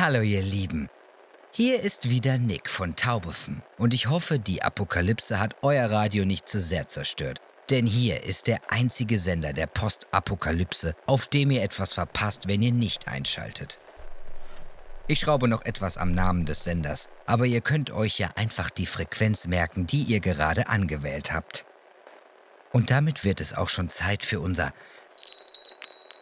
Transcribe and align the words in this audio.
Hallo 0.00 0.22
ihr 0.22 0.40
Lieben. 0.40 0.88
Hier 1.52 1.78
ist 1.78 2.08
wieder 2.08 2.38
Nick 2.38 2.70
von 2.70 2.96
Taubefen 2.96 3.62
und 3.76 3.92
ich 3.92 4.06
hoffe, 4.06 4.38
die 4.38 4.62
Apokalypse 4.62 5.38
hat 5.38 5.56
euer 5.60 5.90
Radio 5.90 6.24
nicht 6.24 6.48
zu 6.48 6.62
sehr 6.62 6.88
zerstört. 6.88 7.42
Denn 7.68 7.86
hier 7.86 8.24
ist 8.24 8.46
der 8.46 8.60
einzige 8.70 9.18
Sender 9.18 9.52
der 9.52 9.66
Postapokalypse, 9.66 10.94
auf 11.04 11.26
dem 11.26 11.50
ihr 11.50 11.62
etwas 11.62 11.92
verpasst, 11.92 12.48
wenn 12.48 12.62
ihr 12.62 12.72
nicht 12.72 13.08
einschaltet. 13.08 13.78
Ich 15.06 15.20
schraube 15.20 15.48
noch 15.48 15.66
etwas 15.66 15.98
am 15.98 16.12
Namen 16.12 16.46
des 16.46 16.64
Senders, 16.64 17.10
aber 17.26 17.44
ihr 17.44 17.60
könnt 17.60 17.90
euch 17.90 18.18
ja 18.18 18.30
einfach 18.36 18.70
die 18.70 18.86
Frequenz 18.86 19.48
merken, 19.48 19.84
die 19.84 20.04
ihr 20.04 20.20
gerade 20.20 20.68
angewählt 20.68 21.30
habt. 21.30 21.66
Und 22.72 22.90
damit 22.90 23.22
wird 23.22 23.42
es 23.42 23.52
auch 23.52 23.68
schon 23.68 23.90
Zeit 23.90 24.22
für 24.22 24.40
unser 24.40 24.72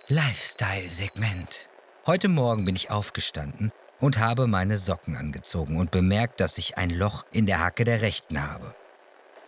Lifestyle-Segment. 0.08 1.67
Heute 2.08 2.28
Morgen 2.28 2.64
bin 2.64 2.74
ich 2.74 2.90
aufgestanden 2.90 3.70
und 4.00 4.16
habe 4.18 4.46
meine 4.46 4.78
Socken 4.78 5.14
angezogen 5.14 5.76
und 5.76 5.90
bemerkt, 5.90 6.40
dass 6.40 6.56
ich 6.56 6.78
ein 6.78 6.88
Loch 6.88 7.26
in 7.32 7.44
der 7.44 7.60
Hacke 7.60 7.84
der 7.84 8.00
rechten 8.00 8.50
habe. 8.50 8.74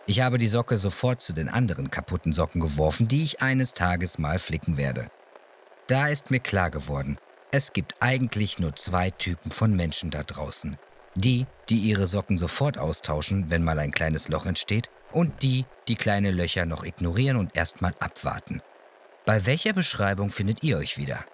Ich 0.05 0.21
habe 0.21 0.37
die 0.37 0.47
Socke 0.47 0.77
sofort 0.77 1.23
zu 1.23 1.33
den 1.33 1.49
anderen 1.49 1.89
kaputten 1.89 2.31
Socken 2.31 2.61
geworfen, 2.61 3.07
die 3.07 3.23
ich 3.23 3.41
eines 3.41 3.73
Tages 3.73 4.19
mal 4.19 4.37
flicken 4.37 4.77
werde. 4.77 5.09
Da 5.87 6.09
ist 6.09 6.29
mir 6.29 6.39
klar 6.39 6.69
geworden, 6.69 7.17
es 7.51 7.73
gibt 7.73 7.95
eigentlich 7.99 8.59
nur 8.59 8.75
zwei 8.75 9.09
Typen 9.09 9.49
von 9.49 9.75
Menschen 9.75 10.11
da 10.11 10.21
draußen. 10.21 10.77
Die, 11.15 11.47
die 11.67 11.79
ihre 11.79 12.05
Socken 12.05 12.37
sofort 12.37 12.77
austauschen, 12.77 13.49
wenn 13.49 13.63
mal 13.63 13.79
ein 13.79 13.89
kleines 13.89 14.29
Loch 14.29 14.45
entsteht, 14.45 14.91
und 15.11 15.41
die, 15.41 15.65
die 15.87 15.95
kleine 15.95 16.29
Löcher 16.29 16.67
noch 16.67 16.83
ignorieren 16.83 17.37
und 17.37 17.57
erstmal 17.57 17.95
abwarten. 17.99 18.61
Bei 19.25 19.47
welcher 19.47 19.73
Beschreibung 19.73 20.29
findet 20.29 20.61
ihr 20.61 20.77
euch 20.77 20.99
wieder? 20.99 21.25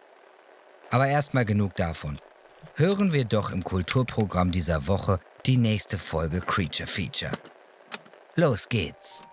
Aber 0.90 1.08
erstmal 1.08 1.46
genug 1.46 1.76
davon. 1.76 2.18
Hören 2.76 3.12
wir 3.12 3.26
doch 3.26 3.52
im 3.52 3.64
Kulturprogramm 3.64 4.52
dieser 4.52 4.88
Woche 4.88 5.20
die 5.46 5.58
nächste 5.58 5.98
Folge 5.98 6.42
Creature 6.42 6.88
Feature. 6.88 7.32
Los 8.36 8.70
geht's! 8.70 9.27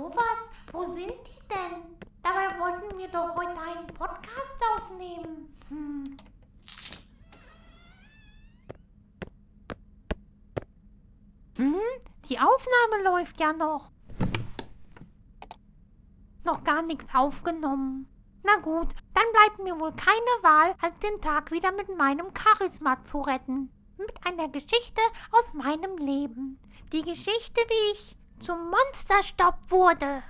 Sowas, 0.00 0.40
wo 0.72 0.84
sind 0.84 1.12
die 1.26 1.48
denn? 1.48 1.98
Dabei 2.22 2.58
wollten 2.58 2.98
wir 2.98 3.08
doch 3.08 3.34
heute 3.34 3.60
einen 3.60 3.86
Podcast 3.88 4.60
aufnehmen. 4.76 5.54
Hm. 5.68 6.16
Hm, 11.56 11.80
die 12.28 12.38
Aufnahme 12.38 13.04
läuft 13.04 13.38
ja 13.40 13.52
noch. 13.52 13.90
Noch 16.44 16.64
gar 16.64 16.82
nichts 16.82 17.06
aufgenommen. 17.14 18.08
Na 18.42 18.56
gut, 18.56 18.88
dann 19.12 19.24
bleibt 19.32 19.58
mir 19.58 19.78
wohl 19.78 19.92
keine 19.92 20.36
Wahl, 20.42 20.74
als 20.80 20.96
den 20.98 21.20
Tag 21.20 21.50
wieder 21.50 21.72
mit 21.72 21.94
meinem 21.94 22.28
Charisma 22.34 23.04
zu 23.04 23.20
retten. 23.20 23.70
Mit 23.98 24.14
einer 24.26 24.48
Geschichte 24.48 25.02
aus 25.32 25.52
meinem 25.52 25.98
Leben. 25.98 26.58
Die 26.92 27.02
Geschichte, 27.02 27.60
wie 27.68 27.92
ich 27.92 28.16
zum 28.40 28.70
Monsterstopp 28.70 29.56
wurde. 29.68 30.22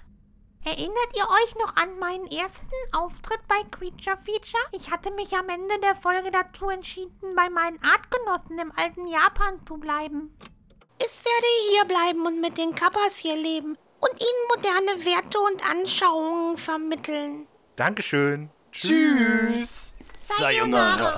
Erinnert 0.65 1.17
ihr 1.17 1.25
euch 1.25 1.55
noch 1.59 1.75
an 1.77 1.99
meinen 1.99 2.27
ersten 2.27 2.67
Auftritt 2.93 3.41
bei 3.49 3.63
Creature 3.71 4.19
Feature? 4.19 4.63
Ich 4.73 4.91
hatte 4.91 5.11
mich 5.13 5.33
am 5.35 5.49
Ende 5.49 5.79
der 5.83 5.97
Folge 5.97 6.31
dazu 6.31 6.69
entschieden, 6.69 7.35
bei 7.35 7.49
meinen 7.49 7.83
Artgenossen 7.83 8.59
im 8.59 8.73
alten 8.77 9.07
Japan 9.07 9.59
zu 9.67 9.79
bleiben. 9.79 10.37
Ich 10.99 11.25
werde 11.25 11.47
hier 11.71 11.85
bleiben 11.87 12.27
und 12.27 12.43
mit 12.43 12.59
den 12.59 12.75
Kappas 12.75 13.17
hier 13.17 13.37
leben 13.37 13.79
und 14.01 14.21
ihnen 14.21 14.49
moderne 14.55 15.05
Werte 15.07 15.39
und 15.41 15.71
Anschauungen 15.71 16.59
vermitteln. 16.59 17.47
Dankeschön. 17.77 18.51
Tschüss. 18.71 19.95
Sayonara. 20.15 21.17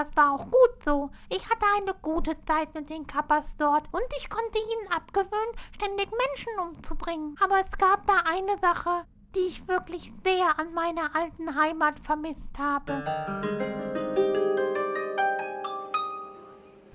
Das 0.00 0.16
war 0.16 0.32
auch 0.32 0.44
gut 0.46 0.82
so. 0.82 1.10
Ich 1.28 1.44
hatte 1.50 1.66
eine 1.76 1.92
gute 2.00 2.32
Zeit 2.46 2.74
mit 2.74 2.88
den 2.88 3.06
Kappas 3.06 3.54
dort 3.58 3.86
und 3.92 4.02
ich 4.18 4.30
konnte 4.30 4.58
ihnen 4.58 4.90
abgewöhnen, 4.90 5.54
ständig 5.74 6.08
Menschen 6.10 6.58
umzubringen. 6.58 7.36
Aber 7.38 7.56
es 7.60 7.76
gab 7.76 8.06
da 8.06 8.14
eine 8.24 8.58
Sache, 8.62 9.04
die 9.34 9.40
ich 9.40 9.68
wirklich 9.68 10.10
sehr 10.24 10.58
an 10.58 10.72
meiner 10.72 11.14
alten 11.14 11.54
Heimat 11.54 12.00
vermisst 12.00 12.58
habe. 12.58 13.04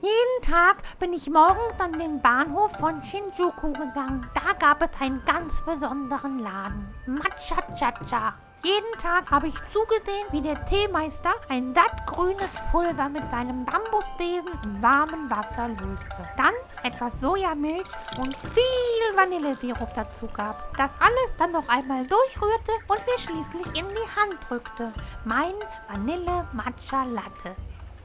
Jeden 0.02 0.42
Tag 0.42 0.78
bin 0.98 1.14
ich 1.14 1.30
morgens 1.30 1.80
an 1.80 1.94
den 2.00 2.20
Bahnhof 2.24 2.72
von 2.72 3.04
Shinjuku 3.04 3.72
gegangen. 3.74 4.28
Da 4.34 4.54
gab 4.54 4.82
es 4.82 5.00
einen 5.00 5.24
ganz 5.26 5.62
besonderen 5.64 6.40
Laden. 6.40 6.92
Matcha 7.06 7.62
Cha-Cha. 7.76 8.34
Jeden 8.64 9.00
Tag 9.00 9.30
habe 9.30 9.48
ich 9.48 9.56
zugesehen, 9.68 10.28
wie 10.32 10.42
der 10.42 10.66
Teemeister 10.66 11.34
ein 11.50 11.74
sattgrünes 11.74 12.56
Pulver 12.72 13.10
mit 13.10 13.24
seinem 13.30 13.64
Bambusbesen 13.66 14.60
im 14.64 14.82
warmen 14.82 15.30
Wasser 15.30 15.68
löste. 15.68 16.22
Dann 16.36 16.54
etwas 16.84 17.14
Sojamilch 17.22 17.88
und 18.18 18.36
viel 18.36 19.16
Vanillesirup 19.16 19.94
dazu 19.94 20.28
gab. 20.34 20.76
Das 20.78 20.90
alles 21.00 21.32
dann 21.38 21.52
noch 21.52 21.68
einmal 21.68 22.06
durchrührte 22.08 22.72
und 22.88 23.00
mir 23.06 23.20
schließlich 23.20 23.80
in 23.80 23.88
die 23.88 24.20
Hand 24.20 24.38
drückte. 24.50 24.92
Mein 25.26 25.54
Vanille 25.88 26.48
Matcha 26.54 27.04
Latte. 27.04 27.56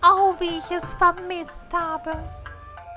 Oh, 0.02 0.34
wie 0.38 0.58
ich 0.58 0.70
es 0.70 0.94
vermisst 0.94 1.72
habe. 1.72 2.12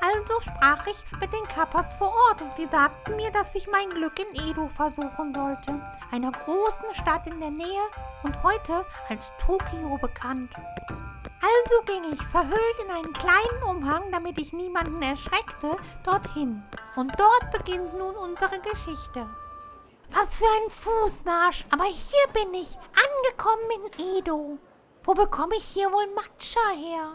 Also 0.03 0.41
sprach 0.41 0.85
ich 0.85 1.19
mit 1.21 1.31
den 1.31 1.47
Kappas 1.47 1.95
vor 1.95 2.09
Ort 2.09 2.41
und 2.41 2.53
sie 2.57 2.67
sagten 2.67 3.15
mir, 3.15 3.31
dass 3.31 3.55
ich 3.55 3.67
mein 3.67 3.89
Glück 3.89 4.19
in 4.19 4.49
Edo 4.49 4.67
versuchen 4.67 5.33
sollte, 5.33 5.79
einer 6.11 6.31
großen 6.31 6.93
Stadt 6.93 7.25
in 7.25 7.39
der 7.39 7.51
Nähe 7.51 7.83
und 8.23 8.43
heute 8.43 8.85
als 9.07 9.31
Tokio 9.37 9.97
bekannt. 10.01 10.51
Also 11.39 11.85
ging 11.85 12.03
ich 12.11 12.21
verhüllt 12.21 12.79
in 12.83 12.91
einen 12.91 13.13
kleinen 13.13 13.63
Umhang, 13.69 14.03
damit 14.11 14.37
ich 14.39 14.51
niemanden 14.51 15.01
erschreckte, 15.01 15.77
dorthin. 16.03 16.63
Und 16.97 17.13
dort 17.17 17.51
beginnt 17.53 17.97
nun 17.97 18.15
unsere 18.15 18.59
Geschichte. 18.59 19.25
Was 20.11 20.35
für 20.35 20.45
ein 20.45 20.69
Fußmarsch, 20.69 21.65
aber 21.71 21.85
hier 21.85 22.27
bin 22.33 22.53
ich, 22.53 22.77
angekommen 22.91 23.71
in 23.71 24.17
Edo. 24.17 24.57
Wo 25.05 25.13
bekomme 25.13 25.55
ich 25.55 25.63
hier 25.63 25.89
wohl 25.91 26.07
Matcha 26.13 26.69
her? 26.75 27.13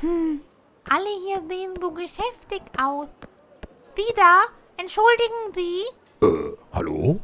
Hm, 0.00 0.40
alle 0.88 1.08
hier 1.26 1.40
sehen 1.48 1.74
so 1.80 1.90
geschäftig 1.90 2.62
aus. 2.80 3.08
Wieder? 3.94 4.44
Entschuldigen 4.76 5.54
Sie? 5.54 6.26
Äh, 6.26 6.56
hallo? 6.72 7.20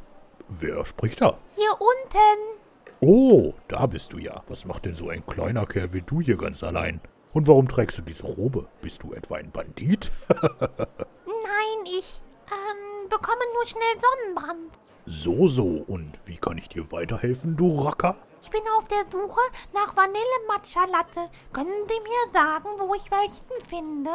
Wer 0.49 0.85
spricht 0.85 1.21
da? 1.21 1.39
Hier 1.57 1.71
unten. 1.73 2.59
Oh, 3.01 3.55
da 3.69 3.87
bist 3.87 4.13
du 4.13 4.19
ja. 4.19 4.43
Was 4.49 4.65
macht 4.65 4.85
denn 4.85 4.95
so 4.95 5.09
ein 5.09 5.25
kleiner 5.27 5.67
Kerl 5.67 5.93
wie 5.93 6.03
du 6.03 6.21
hier 6.21 6.37
ganz 6.37 6.63
allein? 6.63 7.01
Und 7.33 7.47
warum 7.47 7.69
trägst 7.69 7.99
du 7.99 8.03
diese 8.03 8.25
Robe? 8.27 8.67
Bist 8.81 9.03
du 9.03 9.13
etwa 9.13 9.37
ein 9.37 9.51
Bandit? 9.51 10.11
Nein, 10.29 11.85
ich 11.85 12.21
ähm, 12.51 13.09
bekomme 13.09 13.43
nur 13.55 13.67
schnell 13.67 14.01
Sonnenbrand. 14.01 14.73
so, 15.07 15.47
so. 15.47 15.85
Und 15.87 16.13
wie 16.27 16.39
kann 16.39 16.59
ich 16.59 16.69
dir 16.69 16.91
weiterhelfen, 16.91 17.57
du 17.57 17.69
Racker? 17.83 18.17
Ich 18.41 18.51
bin 18.51 18.61
auf 18.79 18.87
der 18.89 19.05
Suche 19.11 19.41
nach 19.75 19.97
Vanille-Matcha-Latte. 19.97 21.31
Können 21.53 21.87
Sie 21.89 22.01
mir 22.01 22.33
sagen, 22.33 22.69
wo 22.79 22.95
ich 22.95 23.11
welchen 23.11 23.67
finde? 23.67 24.11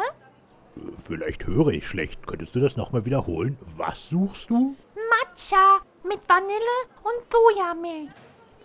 Vielleicht 0.97 1.45
höre 1.45 1.67
ich 1.67 1.87
schlecht. 1.87 2.25
Könntest 2.25 2.55
du 2.55 2.59
das 2.59 2.77
nochmal 2.77 3.05
wiederholen? 3.05 3.57
Was 3.77 4.09
suchst 4.09 4.49
du? 4.49 4.75
Matcha 4.95 5.81
mit 6.03 6.19
Vanille 6.27 6.79
und 7.03 7.31
Sojamilch. 7.31 8.11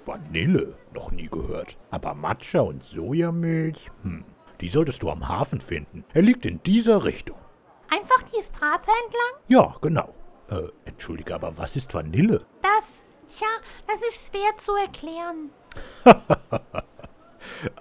Vanille? 0.06 0.76
Noch 0.94 1.10
nie 1.10 1.28
gehört. 1.28 1.76
Aber 1.90 2.14
Matcha 2.14 2.60
und 2.60 2.82
Sojamilch? 2.82 3.90
Hm. 4.02 4.24
Die 4.60 4.68
solltest 4.68 5.02
du 5.02 5.10
am 5.10 5.28
Hafen 5.28 5.60
finden. 5.60 6.04
Er 6.14 6.22
liegt 6.22 6.46
in 6.46 6.62
dieser 6.62 7.04
Richtung. 7.04 7.36
Einfach 7.90 8.22
die 8.22 8.42
Straße 8.42 8.90
entlang? 9.04 9.42
Ja, 9.48 9.74
genau. 9.80 10.14
Äh, 10.50 10.68
entschuldige, 10.86 11.34
aber 11.34 11.56
was 11.56 11.76
ist 11.76 11.92
Vanille? 11.92 12.38
Das, 12.62 13.04
tja, 13.28 13.46
das 13.86 14.00
ist 14.02 14.28
schwer 14.28 14.56
zu 14.58 14.74
erklären. 14.76 15.50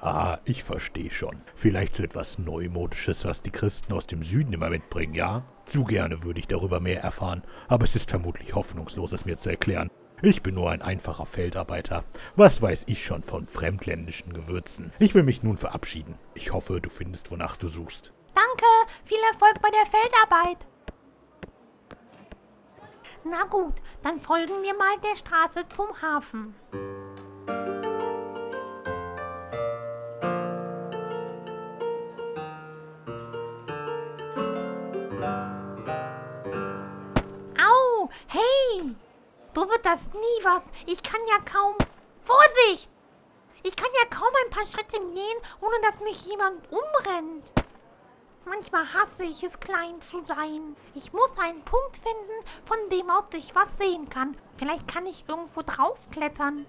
Ah, 0.01 0.39
ich 0.45 0.63
verstehe 0.63 1.11
schon. 1.11 1.41
Vielleicht 1.55 1.95
so 1.95 2.03
etwas 2.03 2.39
Neumodisches, 2.39 3.25
was 3.25 3.41
die 3.41 3.51
Christen 3.51 3.93
aus 3.93 4.07
dem 4.07 4.23
Süden 4.23 4.53
immer 4.53 4.69
mitbringen, 4.69 5.13
ja? 5.13 5.43
Zu 5.65 5.83
gerne 5.83 6.23
würde 6.23 6.39
ich 6.39 6.47
darüber 6.47 6.79
mehr 6.79 7.01
erfahren, 7.01 7.43
aber 7.67 7.83
es 7.83 7.95
ist 7.95 8.09
vermutlich 8.09 8.55
hoffnungslos, 8.55 9.11
es 9.11 9.25
mir 9.25 9.37
zu 9.37 9.49
erklären. 9.49 9.89
Ich 10.21 10.41
bin 10.41 10.55
nur 10.55 10.71
ein 10.71 10.81
einfacher 10.81 11.27
Feldarbeiter. 11.27 12.03
Was 12.35 12.61
weiß 12.61 12.85
ich 12.87 13.05
schon 13.05 13.23
von 13.23 13.45
fremdländischen 13.45 14.33
Gewürzen? 14.33 14.91
Ich 14.97 15.13
will 15.13 15.23
mich 15.23 15.43
nun 15.43 15.57
verabschieden. 15.57 16.17
Ich 16.33 16.53
hoffe, 16.53 16.81
du 16.81 16.89
findest, 16.89 17.29
wonach 17.29 17.55
du 17.57 17.67
suchst. 17.67 18.13
Danke, 18.33 18.65
viel 19.05 19.19
Erfolg 19.31 19.61
bei 19.61 19.69
der 19.69 19.85
Feldarbeit. 19.85 20.67
Na 23.23 23.43
gut, 23.43 23.73
dann 24.03 24.19
folgen 24.19 24.63
wir 24.63 24.75
mal 24.75 24.97
der 24.99 25.15
Straße 25.15 25.67
zum 25.75 26.01
Hafen. 26.01 26.55
Au, 37.59 38.09
hey! 38.27 38.95
So 39.53 39.61
wird 39.69 39.85
das 39.85 40.05
nie 40.13 40.43
was. 40.43 40.61
Ich 40.85 41.01
kann 41.03 41.19
ja 41.27 41.37
kaum... 41.43 41.75
Vorsicht! 42.21 42.91
Ich 43.63 43.75
kann 43.75 43.89
ja 44.01 44.07
kaum 44.15 44.29
ein 44.45 44.51
paar 44.51 44.65
Schritte 44.67 44.99
gehen, 44.99 45.39
ohne 45.59 45.75
dass 45.81 45.99
mich 46.01 46.25
jemand 46.25 46.61
umrennt. 46.71 47.51
Manchmal 48.49 48.85
hasse 48.93 49.23
ich 49.23 49.43
es, 49.43 49.59
klein 49.59 49.99
zu 50.09 50.23
sein. 50.25 50.75
Ich 50.95 51.11
muss 51.11 51.31
einen 51.37 51.61
Punkt 51.63 51.97
finden, 51.97 52.45
von 52.65 52.77
dem 52.91 53.09
aus 53.09 53.25
ich 53.33 53.53
was 53.53 53.77
sehen 53.77 54.09
kann. 54.09 54.37
Vielleicht 54.55 54.87
kann 54.87 55.05
ich 55.05 55.25
irgendwo 55.27 55.61
draufklettern. 55.61 56.65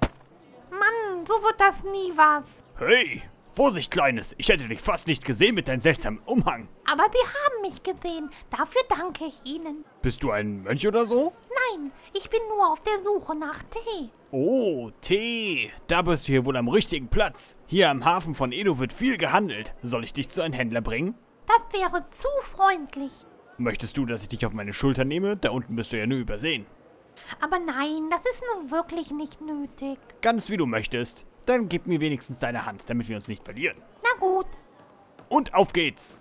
Mann, 0.70 1.26
so 1.26 1.34
wird 1.34 1.60
das 1.60 1.84
nie 1.84 2.12
was. 2.16 2.44
Hey, 2.78 3.22
Vorsicht, 3.54 3.90
Kleines. 3.90 4.34
Ich 4.38 4.48
hätte 4.48 4.68
dich 4.68 4.80
fast 4.80 5.06
nicht 5.06 5.24
gesehen 5.24 5.54
mit 5.54 5.68
deinem 5.68 5.80
seltsamen 5.80 6.20
Umhang. 6.26 6.68
Aber 6.90 7.04
Sie 7.04 7.26
haben 7.26 7.62
mich 7.62 7.82
gesehen. 7.82 8.30
Dafür 8.50 8.82
danke 8.88 9.24
ich 9.26 9.40
Ihnen. 9.44 9.84
Bist 10.02 10.22
du 10.22 10.30
ein 10.30 10.62
Mönch 10.62 10.86
oder 10.86 11.06
so? 11.06 11.32
Nein, 11.48 11.92
ich 12.12 12.28
bin 12.28 12.40
nur 12.48 12.70
auf 12.70 12.82
der 12.82 13.02
Suche 13.04 13.36
nach 13.36 13.62
Tee. 13.64 14.10
Oh, 14.30 14.90
Tee. 15.00 15.70
Da 15.86 16.02
bist 16.02 16.28
du 16.28 16.32
hier 16.32 16.44
wohl 16.44 16.56
am 16.56 16.68
richtigen 16.68 17.08
Platz. 17.08 17.56
Hier 17.66 17.90
am 17.90 18.04
Hafen 18.04 18.34
von 18.34 18.52
Edo 18.52 18.78
wird 18.78 18.92
viel 18.92 19.16
gehandelt. 19.16 19.74
Soll 19.82 20.04
ich 20.04 20.12
dich 20.12 20.28
zu 20.28 20.42
einem 20.42 20.54
Händler 20.54 20.80
bringen? 20.80 21.14
Das 21.48 21.80
wäre 21.80 22.08
zu 22.10 22.28
freundlich. 22.42 23.12
Möchtest 23.56 23.96
du, 23.96 24.06
dass 24.06 24.22
ich 24.22 24.28
dich 24.28 24.46
auf 24.46 24.52
meine 24.52 24.72
Schulter 24.72 25.04
nehme? 25.04 25.36
Da 25.36 25.50
unten 25.50 25.74
bist 25.74 25.92
du 25.92 25.98
ja 25.98 26.06
nur 26.06 26.18
übersehen. 26.18 26.66
Aber 27.40 27.58
nein, 27.58 28.08
das 28.10 28.20
ist 28.32 28.44
nun 28.54 28.70
wirklich 28.70 29.10
nicht 29.10 29.40
nötig. 29.40 29.98
Ganz 30.20 30.48
wie 30.50 30.56
du 30.56 30.66
möchtest. 30.66 31.26
Dann 31.46 31.68
gib 31.68 31.86
mir 31.86 32.00
wenigstens 32.00 32.38
deine 32.38 32.66
Hand, 32.66 32.88
damit 32.88 33.08
wir 33.08 33.16
uns 33.16 33.26
nicht 33.26 33.44
verlieren. 33.44 33.76
Na 34.02 34.20
gut. 34.20 34.46
Und 35.28 35.54
auf 35.54 35.72
geht's! 35.72 36.20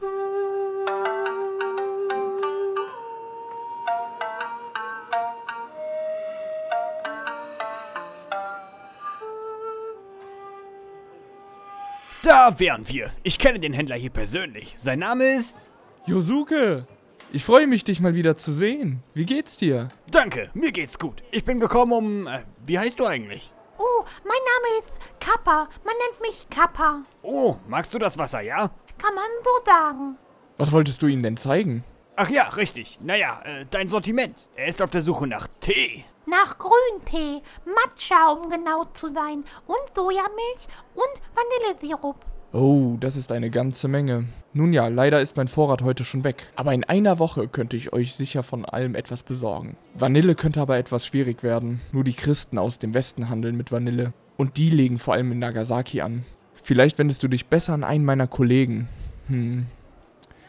Da 12.28 12.60
wären 12.60 12.86
wir. 12.90 13.10
Ich 13.24 13.40
kenne 13.40 13.58
den 13.58 13.72
Händler 13.72 13.96
hier 13.96 14.10
persönlich. 14.10 14.74
Sein 14.76 15.00
Name 15.00 15.24
ist... 15.24 15.70
Yosuke, 16.08 16.86
ich 17.32 17.46
freue 17.46 17.68
mich, 17.68 17.86
dich 17.86 18.02
mal 18.02 18.16
wieder 18.16 18.36
zu 18.36 18.52
sehen. 18.52 19.02
Wie 19.14 19.26
geht's 19.26 19.56
dir? 19.56 19.88
Danke, 20.12 20.50
mir 20.54 20.74
geht's 20.74 21.00
gut. 21.00 21.24
Ich 21.32 21.46
bin 21.46 21.62
gekommen, 21.62 21.94
um... 21.94 22.28
Äh, 22.28 22.42
wie 22.66 22.78
heißt 22.78 23.00
du 23.00 23.06
eigentlich? 23.06 23.54
Oh, 23.78 24.04
mein 24.26 24.42
Name 24.44 24.80
ist 24.80 25.22
Kappa. 25.22 25.70
Man 25.86 25.94
nennt 25.96 26.20
mich 26.22 26.46
Kappa. 26.50 27.04
Oh, 27.22 27.56
magst 27.66 27.94
du 27.94 27.98
das 27.98 28.18
Wasser, 28.18 28.42
ja? 28.42 28.72
Kann 28.98 29.16
man 29.16 29.30
so 29.42 29.50
sagen. 29.66 30.18
Was 30.58 30.74
wolltest 30.74 31.02
du 31.02 31.08
ihnen 31.08 31.24
denn 31.24 31.38
zeigen? 31.38 31.86
Ach 32.20 32.32
ja, 32.32 32.50
richtig. 32.50 32.98
Naja, 33.04 33.42
äh, 33.46 33.66
dein 33.70 33.88
Sortiment. 33.88 34.50
Er 34.56 34.66
ist 34.66 34.82
auf 34.82 34.90
der 34.90 35.02
Suche 35.02 35.28
nach 35.28 35.48
Tee. 35.60 36.04
Nach 36.26 36.58
Grüntee, 36.58 37.44
Matcha, 37.64 38.32
um 38.32 38.50
genau 38.50 38.86
zu 38.86 39.14
sein, 39.14 39.44
und 39.68 39.96
Sojamilch 39.96 40.66
und 40.96 41.22
Vanillesirup. 41.36 42.16
Oh, 42.54 42.98
das 43.00 43.18
ist 43.18 43.32
eine 43.32 43.52
ganze 43.52 43.88
Menge. 43.88 44.26
Nun 44.52 44.74
ja, 44.74 44.88
leider 44.88 45.22
ist 45.22 45.38
mein 45.38 45.48
Vorrat 45.48 45.84
heute 45.84 46.04
schon 46.04 46.24
weg. 46.24 46.52
Aber 46.56 46.74
in 46.74 46.84
einer 46.84 47.20
Woche 47.20 47.48
könnte 47.48 47.78
ich 47.78 47.94
euch 47.94 48.16
sicher 48.16 48.42
von 48.42 48.66
allem 48.66 48.96
etwas 48.96 49.22
besorgen. 49.22 49.78
Vanille 49.94 50.34
könnte 50.34 50.60
aber 50.60 50.78
etwas 50.80 51.06
schwierig 51.06 51.44
werden. 51.44 51.82
Nur 51.92 52.04
die 52.04 52.16
Christen 52.16 52.58
aus 52.58 52.80
dem 52.80 52.96
Westen 52.96 53.30
handeln 53.30 53.56
mit 53.56 53.72
Vanille. 53.72 54.12
Und 54.38 54.58
die 54.58 54.72
legen 54.72 54.98
vor 54.98 55.14
allem 55.14 55.34
in 55.34 55.40
Nagasaki 55.40 56.02
an. 56.02 56.26
Vielleicht 56.64 56.98
wendest 56.98 57.22
du 57.22 57.28
dich 57.28 57.46
besser 57.46 57.74
an 57.74 57.84
einen 57.84 58.06
meiner 58.06 58.26
Kollegen. 58.28 58.90
Hm. 59.28 59.68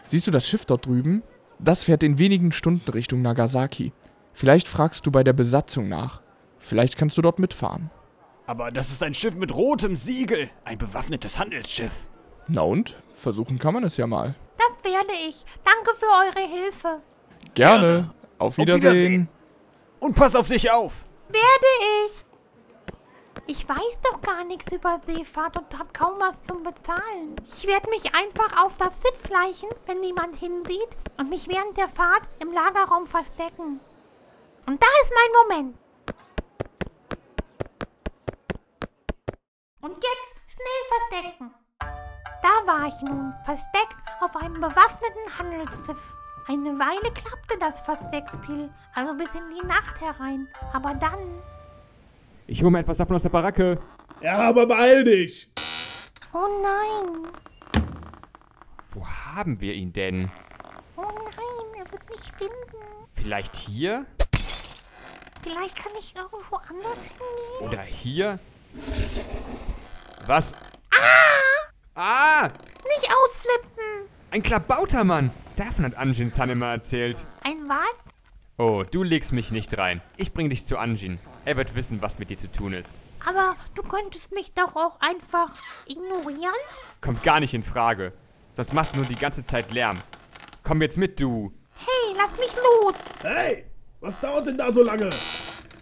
Siehst 0.06 0.26
du 0.26 0.30
das 0.30 0.48
Schiff 0.48 0.64
dort 0.64 0.86
drüben? 0.86 1.22
Das 1.58 1.84
fährt 1.84 2.02
in 2.02 2.18
wenigen 2.18 2.52
Stunden 2.52 2.90
Richtung 2.90 3.22
Nagasaki. 3.22 3.92
Vielleicht 4.32 4.68
fragst 4.68 5.06
du 5.06 5.10
bei 5.10 5.24
der 5.24 5.32
Besatzung 5.32 5.88
nach. 5.88 6.22
Vielleicht 6.58 6.96
kannst 6.96 7.18
du 7.18 7.22
dort 7.22 7.38
mitfahren. 7.38 7.90
Aber 8.46 8.70
das 8.70 8.90
ist 8.90 9.02
ein 9.02 9.14
Schiff 9.14 9.34
mit 9.34 9.54
rotem 9.54 9.96
Siegel. 9.96 10.50
Ein 10.64 10.78
bewaffnetes 10.78 11.38
Handelsschiff. 11.38 12.08
Na 12.46 12.62
und? 12.62 12.96
Versuchen 13.14 13.58
kann 13.58 13.74
man 13.74 13.84
es 13.84 13.96
ja 13.96 14.06
mal. 14.06 14.34
Das 14.56 14.92
werde 14.92 15.12
ich. 15.28 15.44
Danke 15.64 15.90
für 15.98 16.06
eure 16.06 16.48
Hilfe. 16.48 17.02
Gerne. 17.54 17.80
Gerne. 17.80 18.10
Auf 18.38 18.52
Auf 18.52 18.58
Wiedersehen. 18.58 18.82
Wiedersehen. 18.84 19.28
Und 20.00 20.14
pass 20.14 20.36
auf 20.36 20.48
dich 20.48 20.70
auf. 20.70 21.04
Werde 21.28 22.06
ich. 22.06 22.24
Ich 23.50 23.66
weiß 23.66 24.00
doch 24.02 24.20
gar 24.20 24.44
nichts 24.44 24.70
über 24.70 25.00
Seefahrt 25.06 25.56
und 25.56 25.78
hab 25.78 25.94
kaum 25.94 26.20
was 26.20 26.38
zum 26.42 26.62
Bezahlen. 26.62 27.34
Ich 27.46 27.66
werde 27.66 27.88
mich 27.88 28.14
einfach 28.14 28.62
auf 28.62 28.76
das 28.76 28.92
Schiff 29.02 29.26
schleichen, 29.26 29.70
wenn 29.86 30.00
niemand 30.00 30.36
hinsieht, 30.36 30.90
und 31.16 31.30
mich 31.30 31.48
während 31.48 31.78
der 31.78 31.88
Fahrt 31.88 32.28
im 32.40 32.52
Lagerraum 32.52 33.06
verstecken. 33.06 33.80
Und 34.66 34.82
da 34.82 34.86
ist 35.02 35.12
mein 35.14 35.58
Moment. 35.58 35.78
Und 39.80 39.94
jetzt 39.94 40.42
schnell 40.52 41.22
verstecken. 41.22 41.54
Da 41.80 42.66
war 42.70 42.86
ich 42.88 43.00
nun, 43.00 43.32
versteckt 43.46 43.96
auf 44.20 44.36
einem 44.36 44.60
bewaffneten 44.60 45.38
Handelsschiff. 45.38 46.12
Eine 46.48 46.78
Weile 46.78 47.14
klappte 47.14 47.58
das 47.58 47.80
Versteckspiel, 47.80 48.70
also 48.94 49.14
bis 49.14 49.28
in 49.34 49.48
die 49.56 49.66
Nacht 49.66 49.98
herein. 50.02 50.46
Aber 50.74 50.92
dann 50.92 51.42
Ich 52.50 52.62
hole 52.62 52.70
mir 52.70 52.78
etwas 52.80 52.96
davon 52.96 53.16
aus 53.16 53.22
der 53.22 53.28
Baracke. 53.28 53.78
Ja, 54.22 54.38
aber 54.38 54.66
beeil 54.66 55.04
dich. 55.04 55.50
Oh 56.32 56.46
nein, 56.62 57.30
Wo 58.90 59.06
haben 59.06 59.60
wir 59.60 59.74
ihn 59.74 59.92
denn? 59.92 60.30
oh 60.96 61.02
nein, 61.02 61.84
er 61.84 61.92
wird 61.92 62.08
mich 62.08 62.20
finden. 62.32 62.54
Vielleicht 63.12 63.54
hier? 63.54 64.06
Vielleicht 65.42 65.76
kann 65.76 65.92
ich 65.98 66.14
irgendwo 66.16 66.56
anders 66.56 66.98
hingehen. 67.08 67.68
Oder 67.68 67.82
hier? 67.82 68.38
Was? 70.26 70.54
Ah! 70.90 71.70
Ah! 71.94 72.48
Nicht 72.84 73.08
ausflippen! 73.24 74.08
Ein 74.30 74.42
Klabautermann! 74.42 75.30
Davon 75.56 75.84
hat 75.84 75.96
Anjin-san 75.96 76.50
immer 76.50 76.68
erzählt. 76.72 77.26
Ein 77.44 77.68
was? 77.68 78.12
Oh, 78.58 78.84
du 78.90 79.02
legst 79.02 79.32
mich 79.32 79.50
nicht 79.52 79.76
rein. 79.78 80.00
Ich 80.16 80.32
bring 80.32 80.50
dich 80.50 80.64
zu 80.66 80.78
Anjin. 80.78 81.18
Er 81.48 81.56
wird 81.56 81.74
wissen, 81.74 82.02
was 82.02 82.18
mit 82.18 82.28
dir 82.28 82.36
zu 82.36 82.52
tun 82.52 82.74
ist. 82.74 82.98
Aber 83.26 83.56
du 83.74 83.80
könntest 83.82 84.34
mich 84.34 84.52
doch 84.52 84.76
auch 84.76 85.00
einfach 85.00 85.48
ignorieren? 85.86 86.52
Kommt 87.00 87.22
gar 87.22 87.40
nicht 87.40 87.54
in 87.54 87.62
Frage. 87.62 88.12
Sonst 88.52 88.74
machst 88.74 88.92
du 88.92 88.98
nur 88.98 89.06
die 89.06 89.14
ganze 89.14 89.42
Zeit 89.42 89.72
Lärm. 89.72 89.96
Komm 90.62 90.82
jetzt 90.82 90.98
mit, 90.98 91.18
du. 91.18 91.50
Hey, 91.78 92.14
lass 92.18 92.38
mich 92.38 92.54
los! 92.54 92.94
Hey, 93.22 93.64
was 94.00 94.20
dauert 94.20 94.46
denn 94.46 94.58
da 94.58 94.70
so 94.70 94.82
lange? 94.82 95.08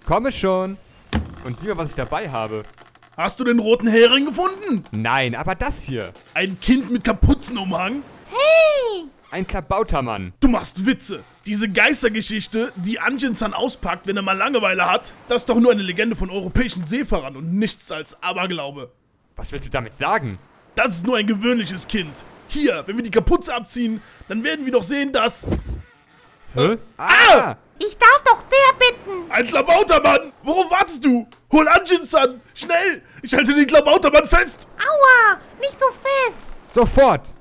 Komme 0.04 0.30
schon. 0.30 0.78
Und 1.42 1.58
sieh 1.58 1.66
mal, 1.66 1.78
was 1.78 1.90
ich 1.90 1.96
dabei 1.96 2.30
habe. 2.30 2.62
Hast 3.16 3.40
du 3.40 3.42
den 3.42 3.58
roten 3.58 3.88
Hering 3.88 4.26
gefunden? 4.26 4.84
Nein, 4.92 5.34
aber 5.34 5.56
das 5.56 5.82
hier. 5.82 6.12
Ein 6.34 6.60
Kind 6.60 6.92
mit 6.92 7.02
Kapuzenumhang? 7.02 8.04
Hey! 8.30 9.06
Ein 9.32 9.44
Klabautermann. 9.44 10.32
Du 10.38 10.46
machst 10.46 10.86
Witze. 10.86 11.24
Diese 11.46 11.68
Geistergeschichte, 11.68 12.72
die 12.74 12.98
Anjin-san 12.98 13.54
auspackt, 13.54 14.08
wenn 14.08 14.16
er 14.16 14.22
mal 14.24 14.36
Langeweile 14.36 14.90
hat, 14.90 15.14
das 15.28 15.42
ist 15.42 15.48
doch 15.48 15.60
nur 15.60 15.70
eine 15.70 15.82
Legende 15.82 16.16
von 16.16 16.28
europäischen 16.28 16.82
Seefahrern 16.82 17.36
und 17.36 17.54
nichts 17.54 17.92
als 17.92 18.20
Aberglaube. 18.20 18.90
Was 19.36 19.52
willst 19.52 19.64
du 19.66 19.70
damit 19.70 19.94
sagen? 19.94 20.40
Das 20.74 20.88
ist 20.88 21.06
nur 21.06 21.18
ein 21.18 21.26
gewöhnliches 21.28 21.86
Kind. 21.86 22.10
Hier, 22.48 22.82
wenn 22.86 22.96
wir 22.96 23.04
die 23.04 23.12
Kapuze 23.12 23.54
abziehen, 23.54 24.02
dann 24.26 24.42
werden 24.42 24.64
wir 24.64 24.72
doch 24.72 24.82
sehen, 24.82 25.12
dass... 25.12 25.46
Hä? 26.54 26.78
Ah! 26.96 27.54
Ich 27.78 27.96
darf 27.96 28.22
doch 28.24 28.38
sehr 28.50 28.78
bitten! 28.80 29.30
Ein 29.30 29.46
Klabautermann! 29.46 30.32
Worauf 30.42 30.68
wartest 30.68 31.04
du? 31.04 31.28
Hol 31.52 31.68
Anjin-san! 31.68 32.40
Schnell! 32.54 33.02
Ich 33.22 33.32
halte 33.32 33.54
den 33.54 33.66
Klabautermann 33.66 34.26
fest! 34.26 34.66
Aua! 34.78 35.38
Nicht 35.60 35.76
so 35.78 35.86
fest! 35.92 36.52
Sofort! 36.72 37.32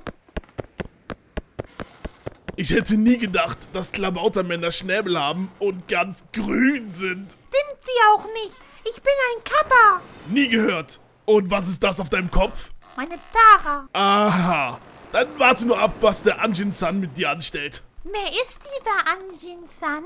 Ich 2.57 2.71
hätte 2.71 2.95
nie 2.95 3.17
gedacht, 3.17 3.57
dass 3.73 3.91
Klabautermänner 3.91 4.71
Schnäbel 4.71 5.19
haben 5.19 5.51
und 5.59 5.89
ganz 5.89 6.23
grün 6.31 6.89
sind. 6.89 7.31
Sind 7.31 7.77
sie 7.81 8.01
auch 8.13 8.23
nicht. 8.25 8.53
Ich 8.85 8.95
bin 9.01 9.13
ein 9.35 9.43
Kappa. 9.43 10.01
Nie 10.29 10.47
gehört. 10.47 11.01
Und 11.25 11.51
was 11.51 11.67
ist 11.67 11.83
das 11.83 11.99
auf 11.99 12.09
deinem 12.09 12.31
Kopf? 12.31 12.71
Meine 12.95 13.15
Tara. 13.33 13.89
Aha. 13.91 14.79
Dann 15.11 15.27
warte 15.37 15.65
nur 15.65 15.77
ab, 15.77 15.95
was 15.99 16.23
der 16.23 16.41
Anjin-san 16.41 16.97
mit 16.99 17.17
dir 17.17 17.29
anstellt. 17.29 17.83
Wer 18.05 18.31
ist 18.31 18.59
dieser 18.63 19.51
Anjin-san? 19.51 20.03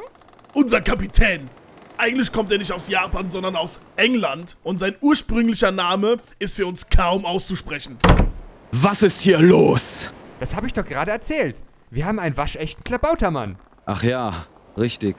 Unser 0.53 0.82
Kapitän. 0.82 1.51
Eigentlich 1.98 2.32
kommt 2.32 2.51
er 2.51 2.58
nicht 2.58 2.72
aus 2.72 2.88
Japan, 2.88 3.29
sondern 3.29 3.56
aus 3.56 3.79
England. 3.96 4.58
Und 4.63 4.79
sein 4.79 4.96
ursprünglicher 5.01 5.72
Name 5.72 6.18
ist 6.39 6.56
für 6.56 6.65
uns 6.65 6.88
kaum 6.89 7.25
auszusprechen. 7.25 8.00
Was 8.72 9.03
ist 9.03 9.22
hier 9.22 9.39
los? 9.39 10.12
Das 10.39 10.56
habe 10.56 10.65
ich 10.65 10.74
doch 10.74 10.86
gerade 10.86 11.12
erzählt. 11.12 11.62
Wir 11.91 12.05
haben 12.05 12.19
einen 12.19 12.38
waschechten 12.38 12.84
Klabautermann. 12.84 13.58
Ach 13.86 14.03
ja, 14.03 14.46
richtig. 14.77 15.15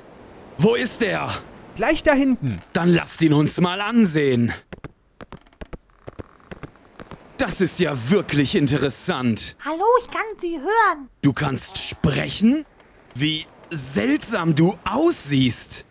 Wo 0.59 0.75
ist 0.75 1.01
der? 1.03 1.29
Gleich 1.75 2.03
da 2.03 2.13
hinten. 2.13 2.63
Dann 2.73 2.93
lasst 2.93 3.23
ihn 3.23 3.33
uns 3.33 3.61
mal 3.61 3.81
ansehen. 3.81 4.53
Das 7.39 7.61
ist 7.61 7.81
ja 7.81 7.95
wirklich 8.11 8.55
interessant. 8.55 9.57
Hallo, 9.65 9.85
ich 10.03 10.09
kann 10.11 10.23
sie 10.41 10.59
hören. 10.59 11.09
Du 11.23 11.33
kannst 11.33 11.79
sprechen? 11.79 12.67
Wie 13.15 13.47
seltsam 13.71 14.55
du 14.55 14.75
aussiehst. 14.85 15.87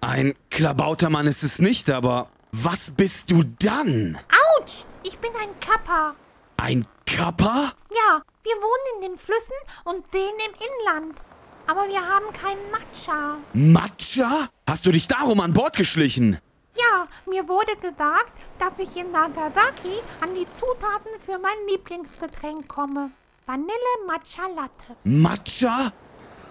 Ein 0.00 0.34
Klabautermann 0.50 1.26
ist 1.26 1.42
es 1.42 1.58
nicht, 1.58 1.90
aber 1.90 2.30
was 2.52 2.92
bist 2.92 3.30
du 3.30 3.42
dann? 3.58 4.16
Autsch, 4.58 4.84
ich 5.02 5.18
bin 5.18 5.30
ein 5.42 5.60
Kappa. 5.60 6.14
Ein 6.56 6.86
Kappa? 7.06 7.72
Ja, 7.90 8.22
wir 8.42 8.54
wohnen 8.56 9.02
in 9.02 9.10
den 9.10 9.18
Flüssen 9.18 9.56
und 9.84 10.06
Seen 10.12 10.34
im 10.46 10.54
Inland. 10.54 11.18
Aber 11.66 11.88
wir 11.88 12.00
haben 12.00 12.32
keinen 12.32 12.70
Matcha. 12.70 13.38
Matcha? 13.52 14.48
Hast 14.68 14.86
du 14.86 14.92
dich 14.92 15.08
darum 15.08 15.40
an 15.40 15.52
Bord 15.52 15.76
geschlichen? 15.76 16.38
Ja, 16.76 17.08
mir 17.28 17.48
wurde 17.48 17.74
gesagt, 17.76 18.32
dass 18.58 18.78
ich 18.78 18.94
in 18.96 19.10
Nagasaki 19.10 19.98
an 20.20 20.34
die 20.34 20.46
Zutaten 20.54 21.18
für 21.18 21.38
mein 21.38 21.56
Lieblingsgetränk 21.68 22.68
komme. 22.68 23.10
Vanille 23.46 23.72
Matcha 24.06 24.46
Latte. 24.54 24.96
Matcha? 25.04 25.92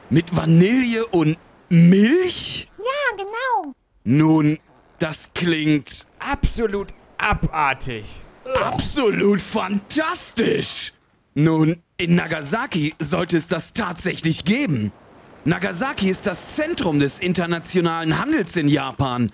Mit 0.10 0.36
Vanille 0.36 1.06
und 1.08 1.38
Milch? 1.70 2.70
Ja, 2.78 3.18
genau. 3.18 3.74
Nun, 4.04 4.60
das 5.00 5.30
klingt 5.34 6.08
Absolut 6.20 6.90
abartig. 7.18 8.24
Absolut 8.62 9.42
fantastisch. 9.42 10.94
Nun, 11.34 11.82
in 11.98 12.16
Nagasaki 12.16 12.94
sollte 13.00 13.38
es 13.38 13.48
das 13.48 13.74
tatsächlich 13.74 14.46
geben. 14.46 14.92
Nagasaki 15.44 16.10
ist 16.10 16.26
das 16.28 16.56
Zentrum 16.56 17.00
des 17.00 17.20
internationalen 17.20 18.20
Handels 18.20 18.56
in 18.56 18.68
Japan. 18.68 19.32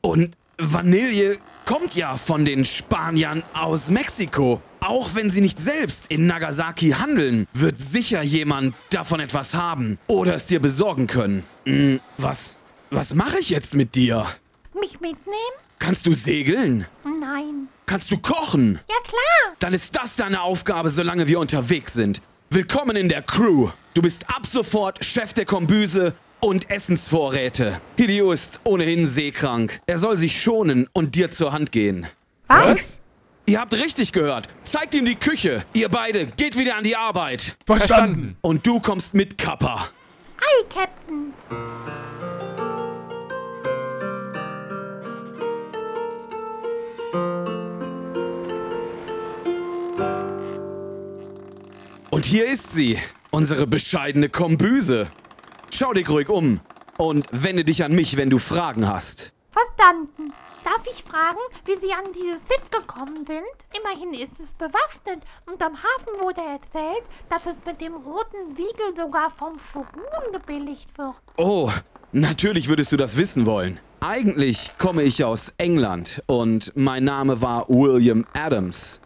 Und 0.00 0.36
Vanille 0.58 1.38
kommt 1.64 1.94
ja 1.94 2.16
von 2.16 2.44
den 2.44 2.64
Spaniern 2.64 3.42
aus 3.54 3.90
Mexiko. 3.90 4.60
Auch 4.80 5.14
wenn 5.14 5.30
sie 5.30 5.40
nicht 5.40 5.60
selbst 5.60 6.06
in 6.08 6.26
Nagasaki 6.26 6.90
handeln, 6.90 7.46
wird 7.54 7.80
sicher 7.80 8.22
jemand 8.22 8.74
davon 8.90 9.20
etwas 9.20 9.54
haben 9.54 9.98
oder 10.08 10.34
es 10.34 10.46
dir 10.46 10.60
besorgen 10.60 11.06
können. 11.06 11.44
Hm, 11.66 12.00
was, 12.18 12.58
was 12.90 13.14
mache 13.14 13.38
ich 13.38 13.50
jetzt 13.50 13.74
mit 13.74 13.94
dir? 13.94 14.26
Mich 14.74 15.00
mitnehmen? 15.00 15.56
Kannst 15.78 16.06
du 16.06 16.12
segeln? 16.12 16.86
Nein. 17.04 17.68
Kannst 17.86 18.10
du 18.10 18.18
kochen? 18.18 18.78
Ja 18.88 18.96
klar. 19.04 19.56
Dann 19.58 19.74
ist 19.74 19.96
das 19.96 20.16
deine 20.16 20.42
Aufgabe, 20.42 20.90
solange 20.90 21.26
wir 21.26 21.40
unterwegs 21.40 21.92
sind. 21.92 22.22
Willkommen 22.50 22.96
in 22.96 23.08
der 23.08 23.22
Crew. 23.22 23.70
Du 23.94 24.02
bist 24.02 24.28
ab 24.28 24.46
sofort 24.46 25.04
Chef 25.04 25.32
der 25.32 25.44
Kombüse 25.44 26.14
und 26.40 26.70
Essensvorräte. 26.70 27.80
Hideo 27.96 28.32
ist 28.32 28.60
ohnehin 28.64 29.06
seekrank. 29.06 29.80
Er 29.86 29.98
soll 29.98 30.16
sich 30.16 30.40
schonen 30.40 30.88
und 30.92 31.14
dir 31.14 31.30
zur 31.30 31.52
Hand 31.52 31.72
gehen. 31.72 32.06
Was? 32.46 33.00
Ihr 33.46 33.60
habt 33.60 33.74
richtig 33.74 34.12
gehört. 34.12 34.48
Zeigt 34.64 34.94
ihm 34.94 35.04
die 35.04 35.16
Küche. 35.16 35.64
Ihr 35.72 35.88
beide 35.88 36.26
geht 36.26 36.56
wieder 36.56 36.76
an 36.76 36.84
die 36.84 36.96
Arbeit. 36.96 37.56
Verstanden. 37.66 38.36
Und 38.40 38.66
du 38.66 38.80
kommst 38.80 39.14
mit 39.14 39.36
Kappa. 39.36 39.88
Ei, 40.38 40.64
Captain. 40.68 41.32
Und 52.12 52.26
hier 52.26 52.44
ist 52.44 52.72
sie, 52.72 52.98
unsere 53.30 53.66
bescheidene 53.66 54.28
Kombüse. 54.28 55.08
Schau 55.70 55.94
dich 55.94 56.10
ruhig 56.10 56.28
um 56.28 56.60
und 56.98 57.26
wende 57.30 57.64
dich 57.64 57.84
an 57.84 57.94
mich, 57.94 58.18
wenn 58.18 58.28
du 58.28 58.38
Fragen 58.38 58.86
hast. 58.86 59.32
Verstanden. 59.50 60.34
Darf 60.62 60.84
ich 60.94 61.02
fragen, 61.02 61.38
wie 61.64 61.72
Sie 61.84 61.90
an 61.94 62.12
dieses 62.14 62.38
Schiff 62.46 62.68
gekommen 62.70 63.24
sind? 63.24 63.56
Immerhin 63.74 64.12
ist 64.12 64.38
es 64.38 64.52
bewaffnet 64.52 65.24
und 65.46 65.62
am 65.62 65.72
Hafen 65.72 66.20
wurde 66.20 66.42
erzählt, 66.42 67.02
dass 67.30 67.40
es 67.46 67.64
mit 67.64 67.80
dem 67.80 67.94
roten 67.94 68.56
Siegel 68.56 68.94
sogar 68.94 69.30
vom 69.30 69.58
Shogun 69.58 70.32
gebilligt 70.34 70.98
wird. 70.98 71.14
Oh, 71.38 71.70
natürlich 72.12 72.68
würdest 72.68 72.92
du 72.92 72.98
das 72.98 73.16
wissen 73.16 73.46
wollen. 73.46 73.80
Eigentlich 74.00 74.70
komme 74.76 75.02
ich 75.02 75.24
aus 75.24 75.54
England 75.56 76.22
und 76.26 76.72
mein 76.76 77.04
Name 77.04 77.40
war 77.40 77.70
William 77.70 78.26
Adams. 78.34 79.00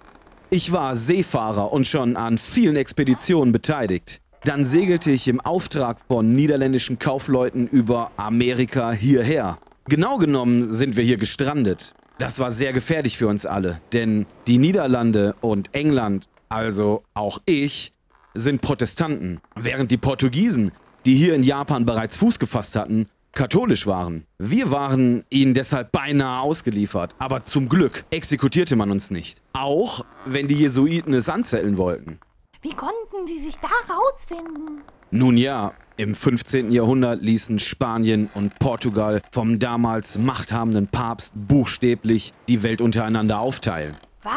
Ich 0.48 0.70
war 0.70 0.94
Seefahrer 0.94 1.72
und 1.72 1.88
schon 1.88 2.16
an 2.16 2.38
vielen 2.38 2.76
Expeditionen 2.76 3.50
beteiligt. 3.50 4.20
Dann 4.44 4.64
segelte 4.64 5.10
ich 5.10 5.26
im 5.26 5.40
Auftrag 5.40 5.98
von 6.06 6.32
niederländischen 6.32 7.00
Kaufleuten 7.00 7.66
über 7.66 8.12
Amerika 8.16 8.92
hierher. 8.92 9.58
Genau 9.88 10.18
genommen 10.18 10.72
sind 10.72 10.96
wir 10.96 11.02
hier 11.02 11.16
gestrandet. 11.16 11.94
Das 12.18 12.38
war 12.38 12.52
sehr 12.52 12.72
gefährlich 12.72 13.18
für 13.18 13.26
uns 13.26 13.44
alle, 13.44 13.80
denn 13.92 14.24
die 14.46 14.58
Niederlande 14.58 15.34
und 15.40 15.74
England, 15.74 16.28
also 16.48 17.02
auch 17.12 17.40
ich, 17.44 17.92
sind 18.34 18.62
Protestanten, 18.62 19.40
während 19.56 19.90
die 19.90 19.96
Portugiesen, 19.96 20.70
die 21.06 21.16
hier 21.16 21.34
in 21.34 21.42
Japan 21.42 21.84
bereits 21.84 22.16
Fuß 22.18 22.38
gefasst 22.38 22.76
hatten, 22.76 23.08
katholisch 23.36 23.86
waren. 23.86 24.26
Wir 24.38 24.72
waren 24.72 25.24
ihnen 25.30 25.54
deshalb 25.54 25.92
beinahe 25.92 26.40
ausgeliefert, 26.40 27.14
aber 27.18 27.44
zum 27.44 27.68
Glück 27.68 28.04
exekutierte 28.10 28.74
man 28.74 28.90
uns 28.90 29.10
nicht. 29.10 29.40
Auch 29.52 30.04
wenn 30.24 30.48
die 30.48 30.56
Jesuiten 30.56 31.14
es 31.14 31.28
anzetteln 31.28 31.76
wollten. 31.76 32.18
Wie 32.62 32.74
konnten 32.74 33.28
Sie 33.28 33.38
sich 33.44 33.56
da 33.58 33.68
rausfinden? 33.94 34.82
Nun 35.12 35.36
ja, 35.36 35.72
im 35.96 36.14
15. 36.14 36.72
Jahrhundert 36.72 37.22
ließen 37.22 37.58
Spanien 37.58 38.28
und 38.34 38.58
Portugal 38.58 39.22
vom 39.30 39.58
damals 39.58 40.18
machthabenden 40.18 40.88
Papst 40.88 41.32
buchstäblich 41.36 42.32
die 42.48 42.62
Welt 42.62 42.80
untereinander 42.80 43.38
aufteilen. 43.38 43.94
Was? 44.22 44.34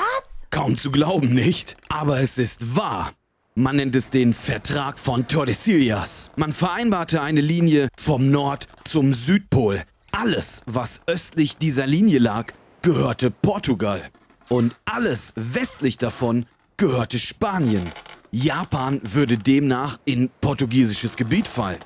Kaum 0.51 0.75
zu 0.75 0.91
glauben, 0.91 1.33
nicht? 1.33 1.77
Aber 1.89 2.19
es 2.19 2.37
ist 2.37 2.75
wahr. 2.75 3.11
Man 3.59 3.75
nennt 3.75 3.93
es 3.97 4.09
den 4.09 4.31
Vertrag 4.31 4.97
von 4.97 5.27
Tordesillas. 5.27 6.31
Man 6.37 6.53
vereinbarte 6.53 7.21
eine 7.21 7.41
Linie 7.41 7.89
vom 7.97 8.31
Nord 8.31 8.69
zum 8.85 9.13
Südpol. 9.13 9.83
Alles, 10.13 10.61
was 10.65 11.01
östlich 11.07 11.57
dieser 11.57 11.85
Linie 11.85 12.19
lag, 12.19 12.53
gehörte 12.81 13.31
Portugal. 13.31 14.01
Und 14.47 14.77
alles 14.85 15.33
westlich 15.35 15.97
davon 15.97 16.45
gehörte 16.77 17.19
Spanien. 17.19 17.91
Japan 18.31 19.01
würde 19.03 19.37
demnach 19.37 19.99
in 20.05 20.29
portugiesisches 20.39 21.17
Gebiet 21.17 21.49
fallen. 21.49 21.79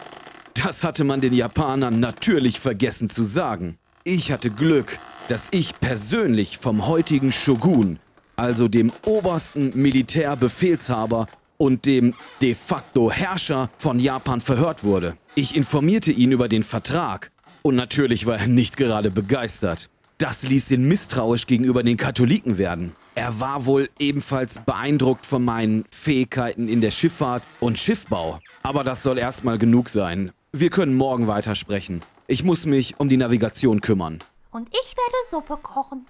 Das 0.53 0.83
hatte 0.83 1.03
man 1.03 1.21
den 1.21 1.33
Japanern 1.33 1.99
natürlich 1.99 2.59
vergessen 2.59 3.09
zu 3.09 3.23
sagen. 3.23 3.79
Ich 4.03 4.31
hatte 4.31 4.51
Glück, 4.51 4.99
dass 5.27 5.47
ich 5.49 5.79
persönlich 5.79 6.59
vom 6.59 6.85
heutigen 6.85 7.31
Shogun, 7.31 7.97
also 8.35 8.67
dem 8.67 8.91
obersten 9.07 9.71
Militärbefehlshaber 9.73 11.25
und 11.63 11.85
dem 11.85 12.13
de 12.41 12.55
facto 12.55 13.09
Herrscher 13.09 13.69
von 13.77 13.97
Japan 13.97 14.41
verhört 14.41 14.83
wurde. 14.83 15.15
Ich 15.33 15.55
informierte 15.55 16.11
ihn 16.11 16.33
über 16.33 16.49
den 16.49 16.61
Vertrag 16.61 17.31
und 17.61 17.75
natürlich 17.75 18.25
war 18.25 18.37
er 18.37 18.47
nicht 18.47 18.75
gerade 18.75 19.09
begeistert. 19.09 19.89
Das 20.17 20.43
ließ 20.43 20.71
ihn 20.71 20.89
misstrauisch 20.89 21.47
gegenüber 21.47 21.81
den 21.81 21.95
Katholiken 21.95 22.57
werden. 22.57 22.91
Er 23.15 23.39
war 23.39 23.65
wohl 23.65 23.89
ebenfalls 23.97 24.59
beeindruckt 24.59 25.25
von 25.25 25.45
meinen 25.45 25.85
Fähigkeiten 25.89 26.67
in 26.67 26.81
der 26.81 26.91
Schifffahrt 26.91 27.43
und 27.61 27.79
Schiffbau. 27.79 28.39
Aber 28.61 28.83
das 28.83 29.01
soll 29.01 29.17
erstmal 29.17 29.57
genug 29.57 29.87
sein. 29.87 30.33
Wir 30.51 30.69
können 30.69 30.95
morgen 30.95 31.27
weitersprechen. 31.27 32.01
Ich 32.27 32.43
muss 32.43 32.65
mich 32.65 32.99
um 32.99 33.07
die 33.07 33.17
Navigation 33.17 33.79
kümmern. 33.79 34.19
Und 34.51 34.67
ich 34.67 34.95
werde 34.97 35.17
Suppe 35.31 35.57
kochen. 35.63 36.05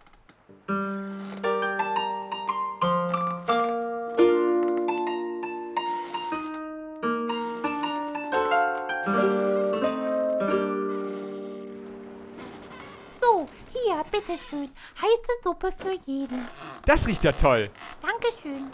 Bitteschön. 14.25 14.69
Heiße 15.01 15.31
Suppe 15.43 15.71
für 15.77 15.95
jeden. 16.05 16.47
Das 16.85 17.07
riecht 17.07 17.23
ja 17.23 17.31
toll. 17.31 17.69
Dankeschön. 18.01 18.69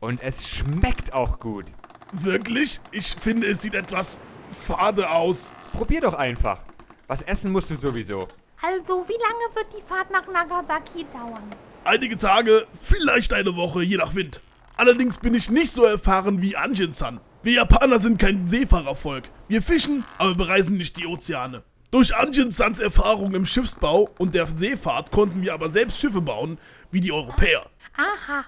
Und 0.00 0.20
es 0.22 0.48
schmeckt 0.48 1.12
auch 1.12 1.38
gut. 1.38 1.66
Wirklich? 2.12 2.80
Ich 2.90 3.14
finde, 3.14 3.46
es 3.46 3.62
sieht 3.62 3.74
etwas 3.74 4.18
fade 4.50 5.10
aus. 5.10 5.52
Probier 5.72 6.00
doch 6.00 6.14
einfach. 6.14 6.64
Was 7.06 7.22
essen 7.22 7.52
musst 7.52 7.70
du 7.70 7.76
sowieso. 7.76 8.26
Also, 8.62 9.04
wie 9.08 9.12
lange 9.12 9.54
wird 9.54 9.72
die 9.76 9.82
Fahrt 9.82 10.10
nach 10.10 10.26
Nagasaki 10.26 11.06
dauern? 11.12 11.54
Einige 11.84 12.16
Tage, 12.16 12.66
vielleicht 12.80 13.32
eine 13.32 13.56
Woche, 13.56 13.82
je 13.82 13.96
nach 13.96 14.14
Wind. 14.14 14.42
Allerdings 14.76 15.18
bin 15.18 15.34
ich 15.34 15.50
nicht 15.50 15.72
so 15.72 15.84
erfahren 15.84 16.42
wie 16.42 16.56
Anjin-san. 16.56 17.20
Wir 17.42 17.54
Japaner 17.54 17.98
sind 17.98 18.18
kein 18.18 18.46
Seefahrervolk. 18.46 19.30
Wir 19.48 19.62
fischen, 19.62 20.04
aber 20.18 20.34
bereisen 20.34 20.76
nicht 20.76 20.96
die 20.98 21.06
Ozeane. 21.06 21.62
Durch 21.90 22.14
Anjin-sans 22.14 22.78
Erfahrung 22.78 23.34
im 23.34 23.44
Schiffsbau 23.44 24.10
und 24.18 24.32
der 24.32 24.46
Seefahrt 24.46 25.10
konnten 25.10 25.42
wir 25.42 25.52
aber 25.52 25.68
selbst 25.68 25.98
Schiffe 25.98 26.20
bauen, 26.20 26.56
wie 26.92 27.00
die 27.00 27.10
Europäer. 27.10 27.64
Aha. 27.96 28.44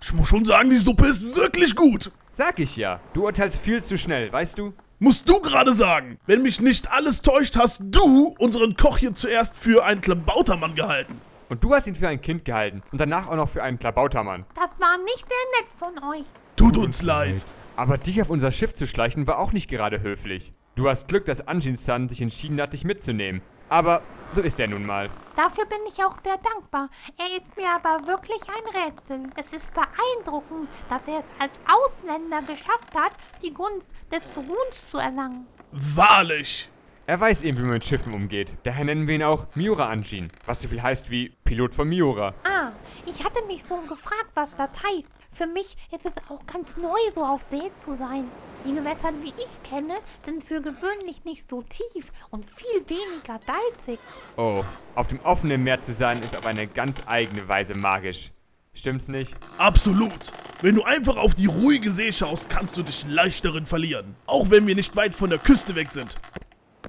Ich 0.00 0.12
muss 0.12 0.28
schon 0.28 0.44
sagen, 0.44 0.70
die 0.70 0.76
Suppe 0.76 1.08
ist 1.08 1.34
wirklich 1.34 1.74
gut. 1.74 2.12
Sag 2.30 2.60
ich 2.60 2.76
ja. 2.76 3.00
Du 3.12 3.24
urteilst 3.24 3.60
viel 3.60 3.82
zu 3.82 3.98
schnell, 3.98 4.32
weißt 4.32 4.56
du? 4.56 4.72
Musst 5.00 5.28
du 5.28 5.40
gerade 5.40 5.72
sagen. 5.72 6.20
Wenn 6.26 6.42
mich 6.42 6.60
nicht 6.60 6.88
alles 6.92 7.22
täuscht, 7.22 7.56
hast 7.56 7.82
du 7.84 8.36
unseren 8.38 8.76
Koch 8.76 8.98
hier 8.98 9.14
zuerst 9.14 9.56
für 9.56 9.84
einen 9.84 10.00
Klabautermann 10.00 10.76
gehalten. 10.76 11.20
Und 11.48 11.64
du 11.64 11.74
hast 11.74 11.88
ihn 11.88 11.96
für 11.96 12.06
ein 12.06 12.20
Kind 12.20 12.44
gehalten 12.44 12.82
und 12.92 13.00
danach 13.00 13.26
auch 13.26 13.36
noch 13.36 13.48
für 13.48 13.64
einen 13.64 13.80
Klabautermann. 13.80 14.44
Das 14.54 14.70
war 14.78 14.96
nicht 14.98 15.26
sehr 15.26 15.60
nett 15.60 15.72
von 15.76 16.10
euch. 16.10 16.26
Tut 16.54 16.76
uns 16.76 17.02
leid. 17.02 17.46
Aber 17.74 17.98
dich 17.98 18.22
auf 18.22 18.30
unser 18.30 18.52
Schiff 18.52 18.74
zu 18.74 18.86
schleichen 18.86 19.26
war 19.26 19.40
auch 19.40 19.52
nicht 19.52 19.68
gerade 19.68 20.02
höflich. 20.02 20.52
Du 20.78 20.88
hast 20.88 21.08
Glück, 21.08 21.24
dass 21.24 21.40
Anjin-san 21.48 22.08
sich 22.08 22.22
entschieden 22.22 22.60
hat, 22.60 22.72
dich 22.72 22.84
mitzunehmen. 22.84 23.42
Aber 23.68 24.00
so 24.30 24.40
ist 24.40 24.60
er 24.60 24.68
nun 24.68 24.86
mal. 24.86 25.10
Dafür 25.34 25.66
bin 25.66 25.78
ich 25.88 25.96
auch 26.04 26.16
sehr 26.24 26.36
dankbar. 26.36 26.88
Er 27.18 27.36
ist 27.36 27.56
mir 27.56 27.66
aber 27.68 28.06
wirklich 28.06 28.40
ein 28.42 28.84
Rätsel. 28.84 29.28
Es 29.34 29.52
ist 29.52 29.72
beeindruckend, 29.74 30.68
dass 30.88 31.00
er 31.08 31.18
es 31.18 31.32
als 31.40 31.60
Ausländer 31.66 32.42
geschafft 32.42 32.94
hat, 32.94 33.10
die 33.42 33.52
Gunst 33.52 33.88
des 34.12 34.22
Ruhms 34.36 34.88
zu 34.88 34.98
erlangen. 34.98 35.48
Wahrlich. 35.72 36.70
Er 37.08 37.18
weiß 37.18 37.42
eben, 37.42 37.58
wie 37.58 37.62
man 37.62 37.72
mit 37.72 37.84
Schiffen 37.84 38.14
umgeht. 38.14 38.52
Daher 38.62 38.84
nennen 38.84 39.08
wir 39.08 39.16
ihn 39.16 39.24
auch 39.24 39.48
Miura 39.56 39.88
Anjin, 39.88 40.28
was 40.46 40.62
so 40.62 40.68
viel 40.68 40.80
heißt 40.80 41.10
wie 41.10 41.30
Pilot 41.42 41.74
von 41.74 41.88
Miura. 41.88 42.34
Ah, 42.44 42.70
ich 43.04 43.24
hatte 43.24 43.44
mich 43.48 43.64
so 43.64 43.78
gefragt, 43.78 44.30
was 44.34 44.50
das 44.56 44.70
heißt. 44.84 45.08
Für 45.38 45.46
mich 45.46 45.76
ist 45.92 46.04
es 46.04 46.12
auch 46.28 46.44
ganz 46.52 46.76
neu, 46.76 46.98
so 47.14 47.24
auf 47.24 47.44
See 47.48 47.70
zu 47.78 47.96
sein. 47.96 48.24
Die 48.66 48.74
Gewässer, 48.74 49.12
wie 49.22 49.28
ich 49.28 49.62
kenne, 49.62 49.94
sind 50.26 50.42
für 50.42 50.60
gewöhnlich 50.60 51.24
nicht 51.24 51.48
so 51.48 51.62
tief 51.62 52.10
und 52.30 52.44
viel 52.50 52.82
weniger 52.88 53.38
salzig. 53.46 54.00
Oh, 54.36 54.64
auf 54.96 55.06
dem 55.06 55.20
offenen 55.20 55.62
Meer 55.62 55.80
zu 55.80 55.92
sein 55.92 56.20
ist 56.24 56.34
auf 56.34 56.44
eine 56.44 56.66
ganz 56.66 57.04
eigene 57.06 57.46
Weise 57.46 57.76
magisch. 57.76 58.32
Stimmt's 58.74 59.06
nicht? 59.06 59.36
Absolut. 59.58 60.32
Wenn 60.60 60.74
du 60.74 60.82
einfach 60.82 61.16
auf 61.16 61.36
die 61.36 61.46
ruhige 61.46 61.92
See 61.92 62.10
schaust, 62.10 62.50
kannst 62.50 62.76
du 62.76 62.82
dich 62.82 63.06
leicht 63.06 63.44
darin 63.44 63.64
verlieren. 63.64 64.16
Auch 64.26 64.50
wenn 64.50 64.66
wir 64.66 64.74
nicht 64.74 64.96
weit 64.96 65.14
von 65.14 65.30
der 65.30 65.38
Küste 65.38 65.76
weg 65.76 65.92
sind. 65.92 66.16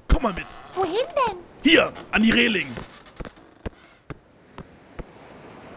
Komm 0.08 0.24
mal 0.24 0.32
mit. 0.32 0.46
Wohin 0.74 1.06
denn? 1.28 1.36
Hier, 1.62 1.92
an 2.10 2.24
die 2.24 2.32
Reling. 2.32 2.66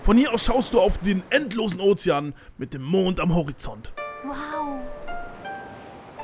Von 0.03 0.17
hier 0.17 0.33
aus 0.33 0.43
schaust 0.43 0.73
du 0.73 0.81
auf 0.81 0.97
den 0.97 1.23
endlosen 1.29 1.79
Ozean 1.79 2.35
mit 2.57 2.73
dem 2.73 2.83
Mond 2.83 3.21
am 3.21 3.33
Horizont. 3.33 3.93
Wow. 4.25 4.81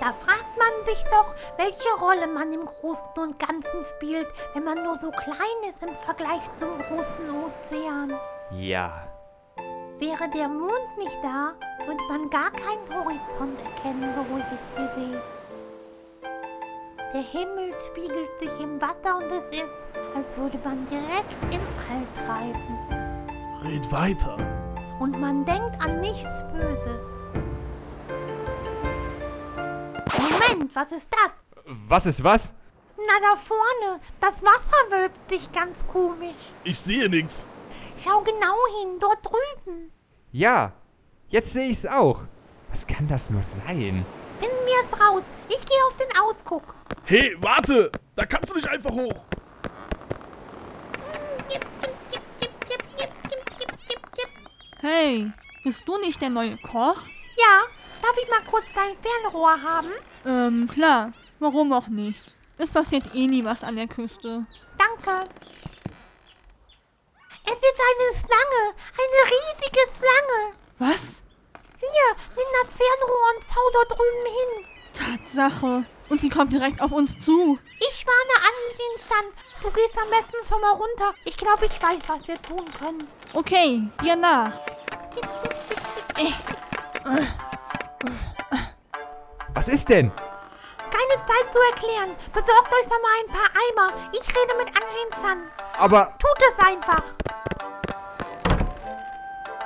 Da 0.02 0.12
fragt 0.12 0.58
man 0.58 0.86
sich 0.86 1.02
doch, 1.06 1.34
welche 1.58 1.90
Rolle 2.02 2.28
man 2.28 2.52
im 2.52 2.66
Großen 2.66 3.08
und 3.18 3.40
Ganzen 3.40 3.86
spielt, 3.96 4.28
wenn 4.54 4.66
man 4.66 4.84
nur 4.84 5.00
so 5.00 5.10
klein 5.12 5.62
ist 5.64 5.82
im 5.82 5.96
Vergleich 5.96 6.42
zum 6.60 6.78
großen 6.78 7.30
Ozean. 7.30 8.14
Ja. 8.52 9.08
Wäre 9.98 10.30
der 10.30 10.50
Mond 10.50 10.98
nicht 10.98 11.18
da, 11.24 11.54
würde 11.86 12.04
man 12.10 12.30
gar 12.30 12.52
keinen 12.52 12.90
Horizont 12.90 13.60
erkennen, 13.60 14.14
so 14.14 14.22
ruhig 14.34 14.44
ist 14.44 14.78
die 14.78 15.00
See. 15.00 15.18
Der 17.14 17.22
Himmel 17.22 17.74
spiegelt 17.88 18.30
sich 18.42 18.60
im 18.62 18.82
Wasser 18.82 19.18
und 19.18 19.32
es 19.32 19.58
ist, 19.58 19.70
als 20.16 20.38
würde 20.38 20.60
man 20.66 20.86
direkt 20.90 21.54
im 21.54 21.62
All 21.90 22.26
treiben. 22.26 22.79
Red 23.64 23.92
weiter. 23.92 24.38
Und 25.00 25.20
man 25.20 25.46
denkt 25.46 25.82
an 25.82 26.00
nichts 26.00 26.44
Böses. 26.52 27.00
Moment, 30.18 30.76
was 30.76 30.92
ist 30.92 31.10
das? 31.12 31.32
Was 31.66 32.06
ist 32.06 32.24
was? 32.24 32.54
Na 32.98 33.14
da 33.22 33.36
vorne, 33.36 34.02
das 34.22 34.42
Wasser 34.44 34.92
wölbt 34.92 35.30
sich 35.30 35.52
ganz 35.52 35.86
komisch. 35.88 36.36
Ich 36.64 36.80
sehe 36.80 37.10
nichts. 37.10 37.48
Schau 37.98 38.22
genau 38.22 38.56
hin, 38.82 38.98
dort 39.00 39.20
drüben. 39.26 39.92
Ja, 40.32 40.72
jetzt 41.30 41.52
sehe 41.52 41.70
ich's 41.70 41.86
auch. 41.86 42.26
Was 42.70 42.86
kann 42.86 43.08
das 43.08 43.30
nur 43.30 43.44
sein? 43.44 44.06
Finden 44.40 44.66
wir 44.66 44.84
es 44.92 45.00
raus. 45.02 45.24
Ich 45.50 45.66
gehe 45.66 45.84
auf 45.88 45.98
den 45.98 46.18
Ausguck. 46.22 46.76
Hey, 47.06 47.36
warte! 47.42 47.92
Da 48.16 48.26
kannst 48.26 48.52
du 48.52 48.56
nicht 48.56 48.70
einfach 48.70 48.92
hoch. 48.92 49.24
Jip, 51.52 51.66
Hey, 54.82 55.30
bist 55.66 55.86
du 55.86 55.98
nicht 55.98 56.22
der 56.22 56.30
neue 56.30 56.56
Koch? 56.58 57.04
Ja, 57.36 57.64
darf 58.02 58.16
ich 58.24 58.30
mal 58.30 58.42
kurz 58.50 58.66
dein 58.74 58.96
Fernrohr 58.98 59.62
haben? 59.62 59.90
Ähm, 60.26 60.70
klar. 60.72 61.12
Warum 61.40 61.74
auch 61.74 61.88
nicht? 61.88 62.34
Es 62.58 62.70
passiert 62.70 63.14
eh 63.14 63.28
nie 63.28 63.44
was 63.44 63.64
an 63.64 63.76
der 63.76 63.88
Küste. 63.88 64.46
Danke. 64.78 65.30
Es 67.44 67.52
ist 67.52 67.80
eine 67.90 68.20
Schlange, 68.20 68.74
eine 68.94 69.22
riesige 69.32 69.84
Schlange. 69.98 70.56
Was? 70.78 71.24
Hier, 71.80 72.16
nimm 72.38 72.48
das 72.64 72.74
Fernrohr 72.76 73.26
und 73.36 73.46
schau 73.54 73.70
dort 73.74 73.92
drüben 73.92 74.26
hin. 74.26 74.66
Tatsache. 74.94 75.86
Und 76.10 76.20
sie 76.20 76.30
kommt 76.30 76.52
direkt 76.52 76.82
auf 76.82 76.92
uns 76.92 77.24
zu. 77.24 77.60
Ich 77.78 78.06
warne 78.06 78.48
an, 78.48 78.78
Vincent. 78.78 79.34
Du 79.62 79.70
gehst 79.72 79.98
am 80.02 80.10
besten 80.10 80.48
schon 80.48 80.62
mal 80.62 80.72
runter. 80.72 81.14
Ich 81.26 81.38
glaube, 81.38 81.66
ich 81.66 81.82
weiß, 81.82 82.00
was 82.08 82.28
wir 82.28 82.42
tun 82.42 82.66
können. 82.78 83.08
Okay, 83.34 83.84
dir 84.04 84.16
nach. 84.16 84.60
Was 89.54 89.68
ist 89.68 89.90
denn? 89.90 90.12
Keine 90.12 91.26
Zeit 91.28 91.54
zu 91.54 91.60
erklären. 91.72 92.16
Besorgt 92.34 92.74
euch 92.74 92.88
doch 92.88 93.02
mal 93.02 93.16
ein 93.24 93.32
paar 93.32 93.52
Eimer. 93.54 94.10
Ich 94.14 94.28
rede 94.30 94.56
mit 94.58 94.68
Anjin-san. 94.70 95.44
Aber 95.78 96.18
Tut 96.20 96.42
es 96.42 96.66
einfach. 96.66 97.04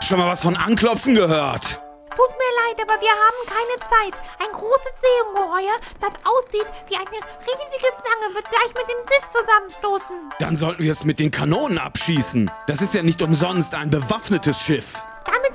Schon 0.01 0.19
mal 0.19 0.31
was 0.31 0.43
von 0.43 0.57
Anklopfen 0.57 1.15
gehört? 1.15 1.82
Tut 2.15 2.29
mir 2.29 2.53
leid, 2.61 2.77
aber 2.81 3.01
wir 3.01 3.09
haben 3.09 3.41
keine 3.47 3.79
Zeit. 3.89 4.13
Ein 4.39 4.51
großes 4.53 4.93
Seeungeheuer, 5.01 5.75
das 5.99 6.11
aussieht 6.23 6.67
wie 6.87 6.95
eine 6.95 7.09
riesige 7.09 7.87
Schlange, 7.87 8.35
wird 8.35 8.49
gleich 8.49 8.73
mit 8.75 8.87
dem 8.87 8.99
Schiff 9.09 9.29
zusammenstoßen. 9.29 10.29
Dann 10.39 10.55
sollten 10.55 10.83
wir 10.83 10.91
es 10.91 11.05
mit 11.05 11.19
den 11.19 11.31
Kanonen 11.31 11.77
abschießen. 11.77 12.51
Das 12.67 12.81
ist 12.81 12.93
ja 12.93 13.03
nicht 13.03 13.21
umsonst 13.21 13.73
ein 13.75 13.89
bewaffnetes 13.89 14.61
Schiff. 14.61 15.01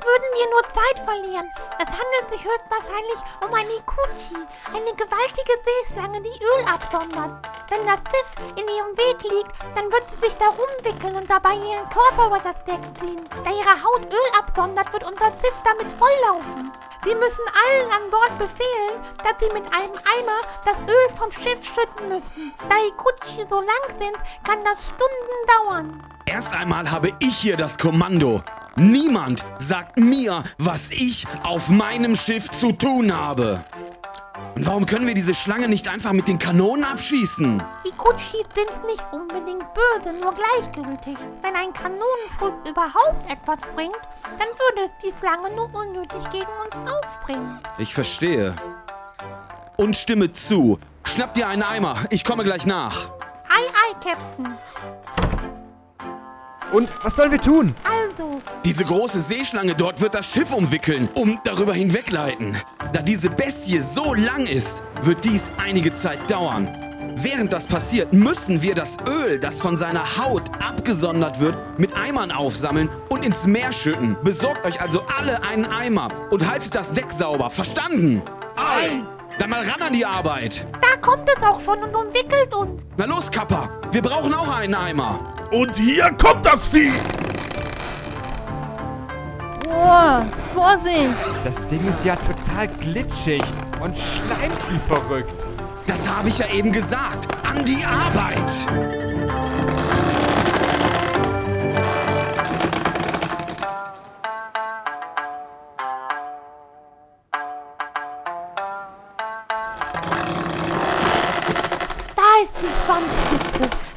Würden 0.08 0.32
wir 0.32 0.48
nur 0.48 0.62
Zeit 0.72 0.98
verlieren. 1.04 1.52
Es 1.78 1.88
handelt 1.92 2.32
sich 2.32 2.42
höchstwahrscheinlich 2.42 3.20
um 3.44 3.52
eine 3.52 3.74
Ikuchi, 3.76 4.40
eine 4.72 4.92
gewaltige 4.96 5.52
Seeschlange, 5.60 6.22
die 6.22 6.42
Öl 6.42 6.64
absondert. 6.64 7.44
Wenn 7.68 7.84
das 7.84 8.00
Schiff 8.08 8.32
in 8.56 8.64
ihrem 8.64 8.96
Weg 8.96 9.22
liegt, 9.22 9.52
dann 9.76 9.92
wird 9.92 10.04
sie 10.08 10.26
sich 10.26 10.34
darum 10.38 10.70
wickeln 10.80 11.14
und 11.14 11.28
dabei 11.28 11.56
ihren 11.56 11.86
Körper 11.90 12.28
über 12.28 12.40
das 12.40 12.56
Deck 12.64 12.80
ziehen. 12.98 13.28
Da 13.44 13.50
ihre 13.50 13.84
Haut 13.84 14.06
Öl 14.06 14.30
absondert, 14.38 14.90
wird 14.94 15.04
unser 15.04 15.28
Schiff 15.44 15.60
damit 15.62 15.92
volllaufen. 15.92 16.72
Sie 17.04 17.14
müssen 17.14 17.44
allen 17.68 17.92
an 17.92 18.10
Bord 18.10 18.38
befehlen, 18.38 19.04
dass 19.20 19.36
sie 19.38 19.52
mit 19.52 19.66
einem 19.76 19.92
Eimer 19.92 20.40
das 20.64 20.78
Öl 20.88 21.08
vom 21.18 21.30
Schiff 21.32 21.60
schütten 21.62 22.08
müssen. 22.08 22.54
Da 22.66 22.76
Ikuchi 22.80 23.44
so 23.44 23.60
lang 23.60 23.84
sind, 24.00 24.16
kann 24.42 24.64
das 24.64 24.88
Stunden 24.88 25.36
dauern. 25.52 26.17
Erst 26.30 26.52
einmal 26.52 26.90
habe 26.90 27.12
ich 27.20 27.34
hier 27.38 27.56
das 27.56 27.78
Kommando. 27.78 28.42
Niemand 28.76 29.46
sagt 29.58 29.98
mir, 29.98 30.44
was 30.58 30.90
ich 30.90 31.26
auf 31.42 31.70
meinem 31.70 32.14
Schiff 32.16 32.50
zu 32.50 32.72
tun 32.72 33.16
habe. 33.16 33.64
Und 34.54 34.66
warum 34.66 34.84
können 34.84 35.06
wir 35.06 35.14
diese 35.14 35.32
Schlange 35.32 35.68
nicht 35.68 35.88
einfach 35.88 36.12
mit 36.12 36.28
den 36.28 36.38
Kanonen 36.38 36.84
abschießen? 36.84 37.62
Ikuchis 37.82 38.44
sind 38.54 38.84
nicht 38.86 39.08
unbedingt 39.10 39.64
böse, 39.72 40.14
nur 40.20 40.34
gleichgültig. 40.34 41.16
Wenn 41.40 41.56
ein 41.56 41.72
Kanonenschuss 41.72 42.70
überhaupt 42.70 43.24
etwas 43.30 43.58
bringt, 43.74 43.96
dann 44.38 44.48
würde 44.48 44.82
es 44.84 44.90
die 45.02 45.18
Schlange 45.18 45.50
nur 45.56 45.74
unnötig 45.74 46.30
gegen 46.30 46.50
uns 46.62 46.92
aufbringen. 46.92 47.58
Ich 47.78 47.94
verstehe. 47.94 48.54
Und 49.76 49.96
stimme 49.96 50.30
zu. 50.32 50.78
Schnapp 51.04 51.32
dir 51.32 51.48
einen 51.48 51.62
Eimer, 51.62 51.96
ich 52.10 52.22
komme 52.22 52.44
gleich 52.44 52.66
nach. 52.66 53.08
Ei, 53.48 53.62
ei, 53.62 53.92
Captain. 53.94 54.58
Und 56.72 56.94
was 57.02 57.16
sollen 57.16 57.30
wir 57.32 57.40
tun? 57.40 57.74
Also, 57.84 58.40
Diese 58.64 58.84
große 58.84 59.20
Seeschlange 59.20 59.74
dort 59.74 60.00
wird 60.00 60.14
das 60.14 60.32
Schiff 60.32 60.52
umwickeln 60.52 61.08
und 61.14 61.40
darüber 61.44 61.74
hinwegleiten. 61.74 62.56
Da 62.92 63.02
diese 63.02 63.30
Bestie 63.30 63.80
so 63.80 64.14
lang 64.14 64.46
ist, 64.46 64.82
wird 65.02 65.24
dies 65.24 65.50
einige 65.62 65.94
Zeit 65.94 66.30
dauern. 66.30 66.68
Während 67.16 67.52
das 67.52 67.66
passiert, 67.66 68.12
müssen 68.12 68.62
wir 68.62 68.74
das 68.74 68.96
Öl, 69.08 69.40
das 69.40 69.60
von 69.60 69.76
seiner 69.76 70.18
Haut 70.18 70.42
abgesondert 70.60 71.40
wird, 71.40 71.56
mit 71.78 71.96
Eimern 71.96 72.30
aufsammeln 72.30 72.88
und 73.08 73.24
ins 73.24 73.46
Meer 73.46 73.72
schütten. 73.72 74.16
Besorgt 74.22 74.66
euch 74.66 74.80
also 74.80 75.02
alle 75.18 75.42
einen 75.42 75.64
Eimer 75.64 76.08
und 76.30 76.48
haltet 76.48 76.74
das 76.74 76.92
Deck 76.92 77.10
sauber. 77.10 77.50
Verstanden? 77.50 78.22
vorbei. 78.68 79.17
Dann 79.38 79.50
mal 79.50 79.62
ran 79.62 79.80
an 79.80 79.92
die 79.92 80.04
Arbeit. 80.04 80.66
Da 80.80 80.96
kommt 81.00 81.28
es 81.28 81.42
auch 81.42 81.60
schon 81.60 81.78
und 81.78 81.94
umwickelt 81.94 82.52
uns. 82.54 82.82
Na 82.96 83.04
los, 83.04 83.30
Kappa. 83.30 83.68
Wir 83.92 84.02
brauchen 84.02 84.34
auch 84.34 84.52
einen 84.54 84.74
Eimer. 84.74 85.20
Und 85.52 85.76
hier 85.76 86.10
kommt 86.20 86.44
das 86.44 86.66
Vieh. 86.66 86.92
Oh, 89.68 90.22
Vorsicht. 90.54 91.14
Das 91.44 91.66
Ding 91.68 91.86
ist 91.86 92.04
ja 92.04 92.16
total 92.16 92.66
glitschig 92.80 93.42
und 93.80 93.96
schleimt 93.96 94.58
wie 94.70 94.78
verrückt. 94.88 95.48
Das 95.86 96.08
habe 96.08 96.28
ich 96.28 96.38
ja 96.38 96.48
eben 96.48 96.72
gesagt. 96.72 97.28
An 97.46 97.64
die 97.64 97.84
Arbeit. 97.84 98.97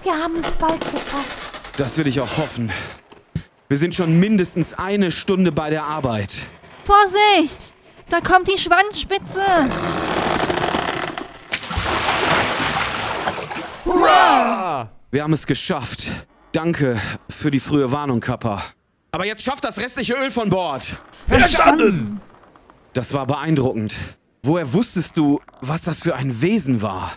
Wir 0.04 0.14
haben 0.14 0.38
es 0.44 0.52
bald 0.52 0.82
geschafft. 0.82 1.78
Das 1.78 1.98
will 1.98 2.08
ich 2.08 2.20
auch 2.20 2.38
hoffen. 2.38 2.72
Wir 3.70 3.78
sind 3.78 3.96
schon 3.96 4.20
mindestens 4.20 4.74
eine 4.74 5.12
Stunde 5.12 5.52
bei 5.52 5.70
der 5.70 5.84
Arbeit. 5.84 6.40
Vorsicht. 6.86 7.74
Da 8.10 8.20
kommt 8.20 8.48
die 8.48 8.58
Schwanzspitze. 8.58 9.70
Wir 15.12 15.24
haben 15.24 15.34
es 15.34 15.46
geschafft. 15.46 16.08
Danke 16.52 17.00
für 17.30 17.52
die 17.52 17.60
frühe 17.60 17.92
Warnung, 17.92 18.20
Kappa. 18.20 18.62
Aber 19.12 19.26
jetzt 19.26 19.44
schafft 19.44 19.64
das 19.64 19.78
restliche 19.80 20.14
Öl 20.16 20.32
von 20.32 20.50
Bord. 20.50 21.00
Verstanden. 21.28 22.20
Das 22.94 23.14
war 23.14 23.26
beeindruckend. 23.26 23.96
Woher 24.44 24.74
wusstest 24.74 25.16
du, 25.16 25.40
was 25.62 25.84
das 25.84 26.02
für 26.02 26.16
ein 26.16 26.42
Wesen 26.42 26.82
war? 26.82 27.12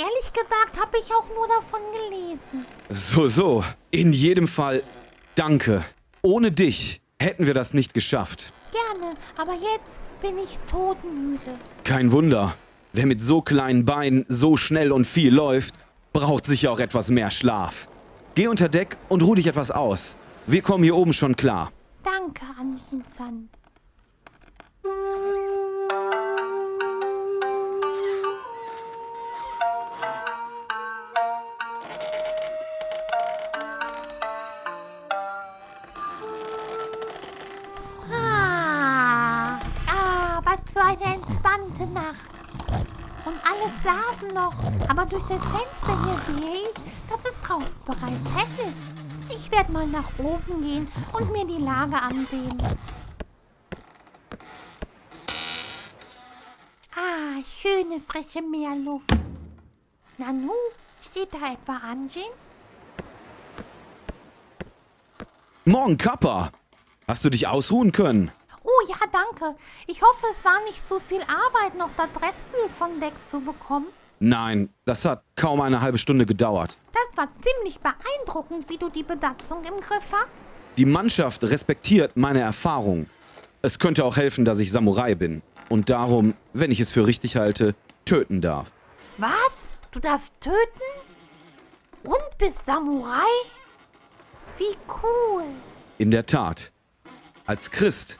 Ehrlich 0.00 0.32
gesagt 0.32 0.80
habe 0.80 0.96
ich 0.96 1.12
auch 1.12 1.26
nur 1.34 1.46
davon 1.46 1.80
gelesen. 1.92 2.64
So, 2.88 3.28
so. 3.28 3.64
In 3.90 4.14
jedem 4.14 4.48
Fall, 4.48 4.82
danke. 5.34 5.84
Ohne 6.22 6.52
dich 6.52 7.02
hätten 7.18 7.46
wir 7.46 7.52
das 7.52 7.74
nicht 7.74 7.92
geschafft. 7.92 8.50
Gerne, 8.72 9.14
aber 9.36 9.52
jetzt 9.52 10.00
bin 10.22 10.38
ich 10.38 10.58
todmüde. 10.70 11.52
Kein 11.84 12.12
Wunder. 12.12 12.54
Wer 12.94 13.04
mit 13.04 13.22
so 13.22 13.42
kleinen 13.42 13.84
Beinen 13.84 14.24
so 14.28 14.56
schnell 14.56 14.90
und 14.90 15.06
viel 15.06 15.34
läuft, 15.34 15.74
braucht 16.14 16.46
sicher 16.46 16.72
auch 16.72 16.80
etwas 16.80 17.10
mehr 17.10 17.30
Schlaf. 17.30 17.86
Geh 18.34 18.48
unter 18.48 18.70
Deck 18.70 18.96
und 19.10 19.22
ruh 19.22 19.34
dich 19.34 19.48
etwas 19.48 19.70
aus. 19.70 20.16
Wir 20.46 20.62
kommen 20.62 20.82
hier 20.82 20.96
oben 20.96 21.12
schon 21.12 21.36
klar. 21.36 21.72
Danke, 22.02 22.46
Anjin-san. 22.58 23.50
Entspannte 41.80 41.92
Nacht. 41.92 42.28
Und 43.24 43.34
alle 43.44 43.70
schlafen 43.80 44.34
noch, 44.34 44.54
aber 44.88 45.06
durch 45.06 45.22
das 45.24 45.38
Fenster 45.38 46.04
hier 46.04 46.36
sehe 46.36 46.54
ich, 46.54 46.74
dass 47.08 47.20
es 47.24 47.40
draußen 47.42 47.66
bereits 47.84 48.30
hell 48.34 48.68
ist. 48.68 49.36
Ich 49.36 49.50
werde 49.50 49.72
mal 49.72 49.86
nach 49.86 50.08
oben 50.18 50.62
gehen 50.62 50.88
und 51.12 51.30
mir 51.32 51.46
die 51.46 51.62
Lage 51.62 51.96
ansehen. 51.96 52.58
Ah, 56.96 57.42
schöne 57.44 58.00
frische 58.00 58.42
Meerluft. 58.42 59.10
Nanu, 60.18 60.52
steht 61.08 61.32
da 61.32 61.52
etwa 61.52 61.76
Anjin? 61.76 62.22
Morgen, 65.64 65.96
Kappa. 65.96 66.50
Hast 67.06 67.24
du 67.24 67.30
dich 67.30 67.46
ausruhen 67.46 67.92
können? 67.92 68.32
Danke. 69.20 69.56
Ich 69.86 70.00
hoffe, 70.02 70.26
es 70.36 70.44
war 70.44 70.62
nicht 70.64 70.88
so 70.88 71.00
viel 71.00 71.20
Arbeit, 71.22 71.76
noch 71.76 71.90
das 71.96 72.08
Restel 72.16 72.68
von 72.68 73.00
Deck 73.00 73.12
zu 73.30 73.40
bekommen. 73.40 73.86
Nein, 74.18 74.68
das 74.84 75.04
hat 75.04 75.22
kaum 75.36 75.60
eine 75.60 75.80
halbe 75.80 75.98
Stunde 75.98 76.26
gedauert. 76.26 76.78
Das 76.92 77.16
war 77.16 77.28
ziemlich 77.42 77.80
beeindruckend, 77.80 78.68
wie 78.68 78.76
du 78.76 78.88
die 78.88 79.02
Besatzung 79.02 79.64
im 79.64 79.80
Griff 79.80 80.12
hast. 80.12 80.46
Die 80.76 80.84
Mannschaft 80.84 81.42
respektiert 81.44 82.16
meine 82.16 82.40
Erfahrung. 82.40 83.06
Es 83.62 83.78
könnte 83.78 84.04
auch 84.04 84.16
helfen, 84.16 84.44
dass 84.44 84.58
ich 84.58 84.70
Samurai 84.70 85.14
bin. 85.14 85.42
Und 85.68 85.90
darum, 85.90 86.34
wenn 86.52 86.70
ich 86.70 86.80
es 86.80 86.92
für 86.92 87.06
richtig 87.06 87.36
halte, 87.36 87.74
töten 88.04 88.40
darf. 88.40 88.70
Was? 89.18 89.52
Du 89.90 90.00
darfst 90.00 90.32
töten? 90.40 90.56
Und 92.04 92.38
bist 92.38 92.64
Samurai? 92.64 93.26
Wie 94.56 94.76
cool. 95.02 95.44
In 95.98 96.10
der 96.10 96.26
Tat. 96.26 96.72
Als 97.46 97.70
Christ 97.70 98.18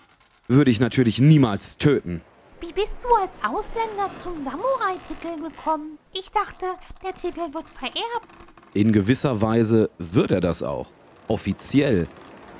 würde 0.51 0.71
ich 0.71 0.81
natürlich 0.81 1.21
niemals 1.21 1.77
töten. 1.77 2.23
Wie 2.61 2.73
bist 2.73 2.97
du 3.03 3.09
als 3.15 3.31
Ausländer 3.43 4.11
zum 4.23 4.45
Samurai-Titel 4.45 5.49
gekommen? 5.49 5.99
Ich 6.13 6.31
dachte, 6.31 6.67
der 7.05 7.15
Titel 7.15 7.55
wird 7.55 7.71
vererbt. 7.71 8.29
In 8.75 8.93
gewisser 8.93 9.41
Weise 9.41 9.91
wird 9.99 10.33
er 10.33 10.41
das 10.41 10.63
auch. 10.63 10.89
Offiziell 11.29 12.09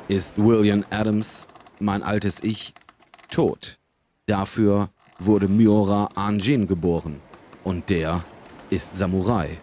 ist 0.09 0.39
William 0.39 0.85
Adams, 0.91 1.49
mein 1.81 2.03
altes 2.03 2.43
Ich, 2.43 2.75
tot. 3.31 3.79
Dafür 4.27 4.91
wurde 5.19 5.49
Miura 5.49 6.11
Anjin 6.15 6.67
geboren. 6.67 7.21
Und 7.65 7.91
der 7.91 8.23
ist 8.71 8.95
Samurai. 8.95 9.59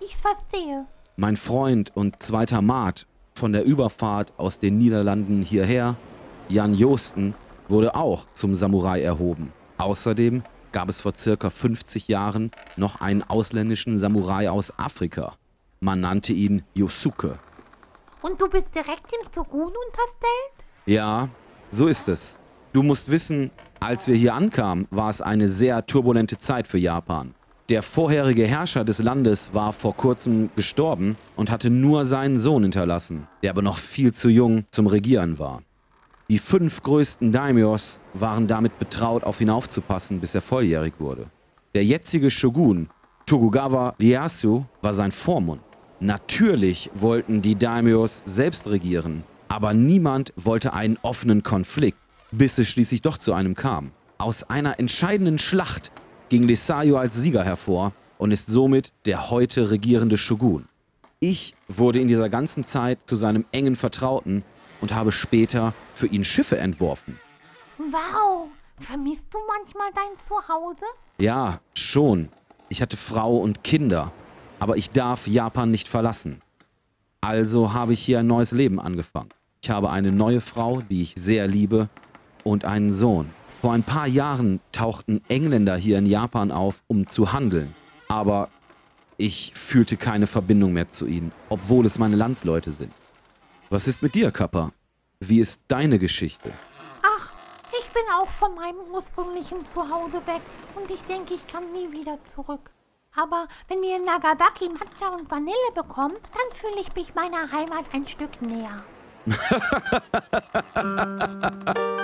Ich 0.00 0.14
verstehe. 0.16 0.86
Mein 1.16 1.36
Freund 1.36 1.92
und 1.96 2.22
zweiter 2.22 2.60
Maat 2.60 3.06
von 3.34 3.52
der 3.52 3.64
Überfahrt 3.64 4.32
aus 4.36 4.58
den 4.58 4.78
Niederlanden 4.78 5.42
hierher, 5.42 5.96
Jan 6.48 6.74
Joosten, 6.74 7.34
wurde 7.68 7.94
auch 7.94 8.26
zum 8.34 8.54
Samurai 8.54 9.02
erhoben. 9.02 9.52
Außerdem 9.78 10.42
gab 10.72 10.88
es 10.88 11.00
vor 11.00 11.12
circa 11.16 11.50
50 11.50 12.08
Jahren 12.08 12.50
noch 12.76 13.00
einen 13.00 13.22
ausländischen 13.22 13.98
Samurai 13.98 14.50
aus 14.50 14.78
Afrika. 14.78 15.34
Man 15.80 16.00
nannte 16.00 16.32
ihn 16.32 16.62
Yosuke. 16.74 17.38
Und 18.22 18.40
du 18.40 18.48
bist 18.48 18.74
direkt 18.74 19.12
im 19.12 19.32
Shogun 19.32 19.66
unterstellt? 19.66 20.64
Ja, 20.86 21.28
so 21.70 21.86
ist 21.86 22.08
es. 22.08 22.38
Du 22.72 22.82
musst 22.82 23.10
wissen, 23.10 23.50
als 23.80 24.08
wir 24.08 24.16
hier 24.16 24.34
ankamen, 24.34 24.88
war 24.90 25.10
es 25.10 25.20
eine 25.20 25.46
sehr 25.46 25.86
turbulente 25.86 26.38
Zeit 26.38 26.66
für 26.66 26.78
Japan. 26.78 27.34
Der 27.68 27.82
vorherige 27.82 28.46
Herrscher 28.46 28.84
des 28.84 28.98
Landes 28.98 29.54
war 29.54 29.72
vor 29.72 29.94
kurzem 29.96 30.50
gestorben 30.56 31.16
und 31.36 31.50
hatte 31.50 31.70
nur 31.70 32.04
seinen 32.04 32.38
Sohn 32.38 32.62
hinterlassen, 32.62 33.26
der 33.42 33.50
aber 33.50 33.62
noch 33.62 33.78
viel 33.78 34.12
zu 34.12 34.28
jung 34.28 34.64
zum 34.70 34.86
Regieren 34.86 35.38
war. 35.38 35.62
Die 36.30 36.38
fünf 36.38 36.82
größten 36.82 37.32
Daimyos 37.32 38.00
waren 38.14 38.46
damit 38.46 38.78
betraut, 38.78 39.24
auf 39.24 39.42
ihn 39.42 39.50
aufzupassen, 39.50 40.20
bis 40.20 40.34
er 40.34 40.40
volljährig 40.40 40.94
wurde. 40.98 41.26
Der 41.74 41.84
jetzige 41.84 42.30
Shogun, 42.30 42.88
Tokugawa 43.26 43.94
Ieyasu, 44.00 44.64
war 44.80 44.94
sein 44.94 45.12
Vormund. 45.12 45.60
Natürlich 46.00 46.90
wollten 46.94 47.42
die 47.42 47.56
Daimyos 47.56 48.22
selbst 48.24 48.66
regieren, 48.68 49.22
aber 49.48 49.74
niemand 49.74 50.32
wollte 50.36 50.72
einen 50.72 50.96
offenen 51.02 51.42
Konflikt, 51.42 51.98
bis 52.30 52.56
es 52.56 52.68
schließlich 52.68 53.02
doch 53.02 53.18
zu 53.18 53.34
einem 53.34 53.54
kam. 53.54 53.90
Aus 54.16 54.48
einer 54.48 54.78
entscheidenden 54.78 55.38
Schlacht 55.38 55.92
ging 56.30 56.44
Lesayo 56.44 56.96
als 56.96 57.16
Sieger 57.16 57.44
hervor 57.44 57.92
und 58.16 58.30
ist 58.30 58.46
somit 58.46 58.94
der 59.04 59.28
heute 59.30 59.70
regierende 59.70 60.16
Shogun. 60.16 60.64
Ich 61.20 61.54
wurde 61.68 62.00
in 62.00 62.08
dieser 62.08 62.30
ganzen 62.30 62.64
Zeit 62.64 62.98
zu 63.06 63.14
seinem 63.14 63.44
engen 63.52 63.76
Vertrauten 63.76 64.42
und 64.80 64.94
habe 64.94 65.12
später 65.12 65.74
für 65.98 66.06
ihn 66.06 66.24
Schiffe 66.24 66.58
entworfen. 66.58 67.18
Wow. 67.78 68.48
Vermisst 68.78 69.26
du 69.30 69.38
manchmal 69.46 69.88
dein 69.94 70.18
Zuhause? 70.18 70.84
Ja, 71.18 71.60
schon. 71.74 72.28
Ich 72.68 72.82
hatte 72.82 72.96
Frau 72.96 73.36
und 73.36 73.62
Kinder, 73.62 74.12
aber 74.58 74.76
ich 74.76 74.90
darf 74.90 75.26
Japan 75.26 75.70
nicht 75.70 75.88
verlassen. 75.88 76.42
Also 77.20 77.72
habe 77.72 77.92
ich 77.92 78.04
hier 78.04 78.20
ein 78.20 78.26
neues 78.26 78.52
Leben 78.52 78.80
angefangen. 78.80 79.30
Ich 79.62 79.70
habe 79.70 79.90
eine 79.90 80.12
neue 80.12 80.40
Frau, 80.40 80.80
die 80.82 81.02
ich 81.02 81.14
sehr 81.16 81.46
liebe, 81.46 81.88
und 82.42 82.64
einen 82.64 82.92
Sohn. 82.92 83.30
Vor 83.62 83.72
ein 83.72 83.82
paar 83.82 84.06
Jahren 84.06 84.60
tauchten 84.72 85.22
Engländer 85.28 85.76
hier 85.76 85.96
in 85.96 86.04
Japan 86.04 86.50
auf, 86.50 86.82
um 86.86 87.06
zu 87.06 87.32
handeln. 87.32 87.74
Aber 88.08 88.50
ich 89.16 89.52
fühlte 89.54 89.96
keine 89.96 90.26
Verbindung 90.26 90.74
mehr 90.74 90.88
zu 90.90 91.06
ihnen, 91.06 91.32
obwohl 91.48 91.86
es 91.86 91.98
meine 91.98 92.16
Landsleute 92.16 92.72
sind. 92.72 92.92
Was 93.70 93.88
ist 93.88 94.02
mit 94.02 94.14
dir, 94.14 94.30
Kappa? 94.30 94.72
Wie 95.20 95.40
ist 95.40 95.60
deine 95.68 95.98
Geschichte? 95.98 96.52
Ach, 97.02 97.32
ich 97.78 97.88
bin 97.90 98.02
auch 98.14 98.28
von 98.28 98.54
meinem 98.54 98.80
ursprünglichen 98.92 99.64
Zuhause 99.64 100.26
weg 100.26 100.42
und 100.74 100.90
ich 100.90 101.00
denke, 101.02 101.34
ich 101.34 101.46
kann 101.46 101.70
nie 101.72 101.90
wieder 101.92 102.18
zurück. 102.24 102.70
Aber 103.16 103.46
wenn 103.68 103.80
wir 103.80 103.96
in 103.96 104.04
Nagasaki 104.04 104.70
Matcha 104.70 105.14
und 105.14 105.30
Vanille 105.30 105.54
bekommen, 105.74 106.16
dann 106.16 106.52
fühle 106.52 106.80
ich 106.80 106.92
mich 106.94 107.14
meiner 107.14 107.52
Heimat 107.52 107.84
ein 107.92 108.06
Stück 108.06 108.42
näher. 108.42 108.82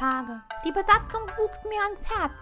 Tage. 0.00 0.40
Die 0.64 0.72
Besatzung 0.72 1.28
wuchs 1.36 1.58
mir 1.68 1.82
ans 1.82 2.00
Herz. 2.08 2.32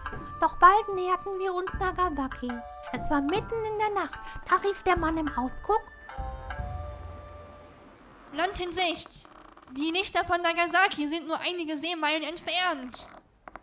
Doch 0.40 0.56
bald 0.58 0.94
näherten 0.94 1.38
wir 1.40 1.52
uns 1.52 1.72
Nagasaki. 1.80 2.52
Es 2.92 3.10
war 3.10 3.20
mitten 3.20 3.64
in 3.72 3.78
der 3.80 3.90
Nacht. 4.00 4.18
Da 4.48 4.56
rief 4.56 4.80
der 4.84 4.96
Mann 4.96 5.18
im 5.18 5.28
Ausguck. 5.36 5.82
Land 8.32 8.60
in 8.60 8.72
Sicht. 8.72 9.28
Die 9.72 9.90
Lichter 9.90 10.24
von 10.24 10.40
Nagasaki 10.40 11.08
sind 11.08 11.26
nur 11.26 11.40
einige 11.40 11.76
Seemeilen 11.76 12.22
entfernt. 12.22 13.08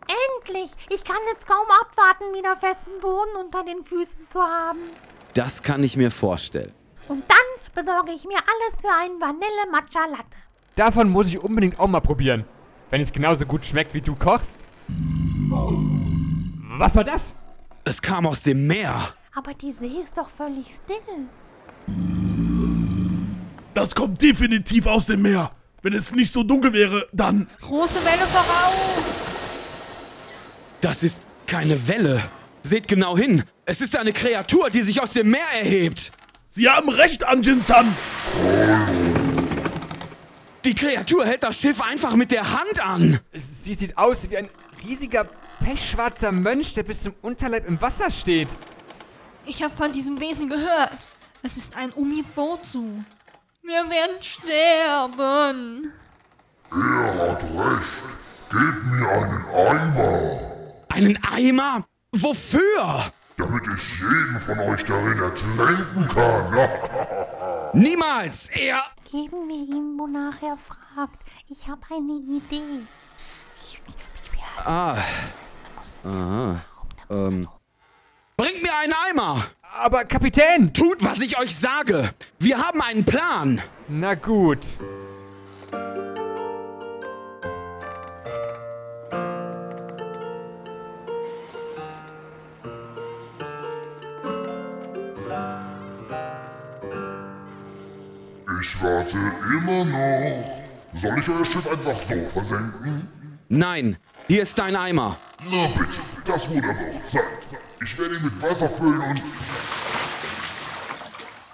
Endlich! 0.06 0.70
Ich 0.90 1.02
kann 1.02 1.16
es 1.32 1.46
kaum 1.46 1.66
abwarten, 1.80 2.34
wieder 2.34 2.54
festen 2.56 3.00
Boden 3.00 3.36
unter 3.40 3.64
den 3.64 3.82
Füßen 3.82 4.28
zu 4.30 4.40
haben. 4.40 4.78
Das 5.32 5.62
kann 5.62 5.82
ich 5.82 5.96
mir 5.96 6.10
vorstellen. 6.10 6.74
Und 7.08 7.24
dann 7.28 7.84
besorge 7.84 8.12
ich 8.12 8.24
mir 8.24 8.36
alles 8.36 8.80
für 8.80 8.92
einen 9.02 9.20
Vanille 9.20 9.70
Matcha 9.70 10.06
Latte. 10.06 10.36
Davon 10.76 11.08
muss 11.08 11.28
ich 11.28 11.38
unbedingt 11.38 11.80
auch 11.80 11.88
mal 11.88 12.00
probieren. 12.00 12.44
Wenn 12.90 13.00
es 13.00 13.12
genauso 13.12 13.44
gut 13.46 13.64
schmeckt, 13.64 13.94
wie 13.94 14.00
du 14.00 14.14
kochst. 14.14 14.58
Was 16.78 16.96
war 16.96 17.04
das? 17.04 17.34
Es 17.84 18.00
kam 18.00 18.26
aus 18.26 18.42
dem 18.42 18.66
Meer. 18.66 19.00
Aber 19.34 19.52
die 19.54 19.74
See 19.80 20.00
ist 20.02 20.16
doch 20.16 20.28
völlig 20.28 20.66
still. 20.66 21.26
Das 23.74 23.94
kommt 23.94 24.22
definitiv 24.22 24.86
aus 24.86 25.06
dem 25.06 25.22
Meer. 25.22 25.50
Wenn 25.82 25.92
es 25.92 26.12
nicht 26.12 26.32
so 26.32 26.42
dunkel 26.42 26.72
wäre, 26.72 27.06
dann. 27.12 27.48
Große 27.60 28.04
Welle 28.04 28.26
voraus. 28.26 29.04
Das 30.80 31.02
ist 31.02 31.22
keine 31.46 31.86
Welle. 31.86 32.22
Seht 32.62 32.88
genau 32.88 33.16
hin. 33.16 33.44
Es 33.66 33.80
ist 33.80 33.96
eine 33.96 34.12
Kreatur, 34.12 34.70
die 34.70 34.82
sich 34.82 35.02
aus 35.02 35.12
dem 35.12 35.30
Meer 35.30 35.46
erhebt. 35.60 36.12
Sie 36.46 36.68
haben 36.68 36.88
recht, 36.88 37.24
Anjin-san. 37.24 37.86
Die 40.66 40.74
Kreatur 40.74 41.24
hält 41.24 41.44
das 41.44 41.60
Schiff 41.60 41.80
einfach 41.80 42.16
mit 42.16 42.32
der 42.32 42.50
Hand 42.50 42.84
an. 42.84 43.20
Sie 43.32 43.74
sieht 43.74 43.96
aus 43.96 44.28
wie 44.28 44.36
ein 44.36 44.48
riesiger, 44.84 45.24
pechschwarzer 45.64 46.32
Mönch, 46.32 46.74
der 46.74 46.82
bis 46.82 47.02
zum 47.02 47.14
Unterleib 47.22 47.68
im 47.68 47.80
Wasser 47.80 48.10
steht. 48.10 48.48
Ich 49.44 49.62
habe 49.62 49.72
von 49.72 49.92
diesem 49.92 50.18
Wesen 50.18 50.48
gehört. 50.48 51.06
Es 51.44 51.56
ist 51.56 51.76
ein 51.76 51.92
Umibotsu. 51.92 53.04
Wir 53.62 53.88
werden 53.88 54.20
sterben. 54.20 55.92
Er 56.72 57.30
hat 57.30 57.44
recht. 57.44 58.16
Gebt 58.50 58.84
mir 58.86 59.08
einen 59.08 59.44
Eimer, 59.54 60.40
Einen 60.88 61.18
Eimer? 61.30 61.86
Wofür? 62.10 63.12
damit 63.36 63.64
ich 63.68 64.00
jeden 64.00 64.40
von 64.40 64.58
euch 64.60 64.84
darin 64.84 65.18
ertränken 65.18 66.08
kann. 66.08 66.68
Niemals! 67.76 68.48
Er. 68.48 68.82
Geben 69.04 69.48
wir 69.48 69.76
ihm, 69.76 69.98
wonach 69.98 70.40
er 70.42 70.56
fragt. 70.56 71.22
Ich 71.50 71.68
habe 71.68 71.82
eine 71.94 72.14
Idee. 72.14 72.86
Ah. 74.64 74.96
Aha. 76.02 76.64
Ähm. 77.10 77.46
Bringt 78.38 78.62
mir 78.62 78.74
einen 78.76 78.94
Eimer! 78.94 79.44
Aber 79.84 80.06
Kapitän! 80.06 80.72
Tut, 80.72 81.04
was 81.04 81.20
ich 81.20 81.38
euch 81.38 81.54
sage! 81.54 82.14
Wir 82.38 82.56
haben 82.56 82.80
einen 82.80 83.04
Plan! 83.04 83.60
Na 83.88 84.14
gut. 84.14 84.60
Immer 99.68 99.84
noch. 99.84 100.44
Soll 100.92 101.18
ich 101.18 101.28
euer 101.28 101.44
Schiff 101.44 101.66
einfach 101.66 101.98
so 101.98 102.14
versenken? 102.28 103.08
Nein, 103.48 103.96
hier 104.28 104.42
ist 104.42 104.58
dein 104.58 104.76
Eimer. 104.76 105.18
Na 105.44 105.66
bitte, 105.68 105.98
das 106.24 106.50
wurde 106.50 106.68
aber 106.68 106.80
auch 106.80 107.04
Zeit. 107.04 107.22
Ich 107.82 107.98
werde 107.98 108.16
ihn 108.16 108.22
mit 108.22 108.42
Wasser 108.42 108.68
füllen 108.68 109.00
und... 109.00 109.22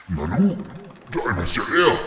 Nanu, 0.08 0.56
der 1.12 1.26
Eimer 1.26 1.42
ist 1.42 1.56
ja 1.56 1.62
leer. 1.70 1.98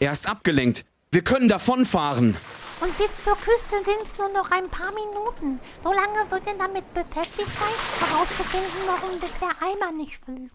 Er 0.00 0.12
ist 0.12 0.28
abgelenkt. 0.28 0.84
Wir 1.10 1.22
können 1.22 1.48
davonfahren. 1.48 2.36
Und 2.80 2.96
bis 2.96 3.08
zur 3.24 3.34
Küste 3.36 3.76
sind 3.84 4.02
es 4.04 4.16
nur 4.18 4.28
noch 4.28 4.50
ein 4.50 4.68
paar 4.68 4.92
Minuten. 4.92 5.60
So 5.82 5.92
lange 5.92 6.30
wird 6.30 6.46
er 6.46 6.54
damit 6.54 6.84
beschäftigt 6.94 7.48
sein, 7.58 8.08
herauszufinden, 8.08 8.80
warum 8.86 9.20
sich 9.20 9.32
der 9.40 9.50
Eimer 9.66 9.92
nicht 9.92 10.18
füllt. 10.24 10.52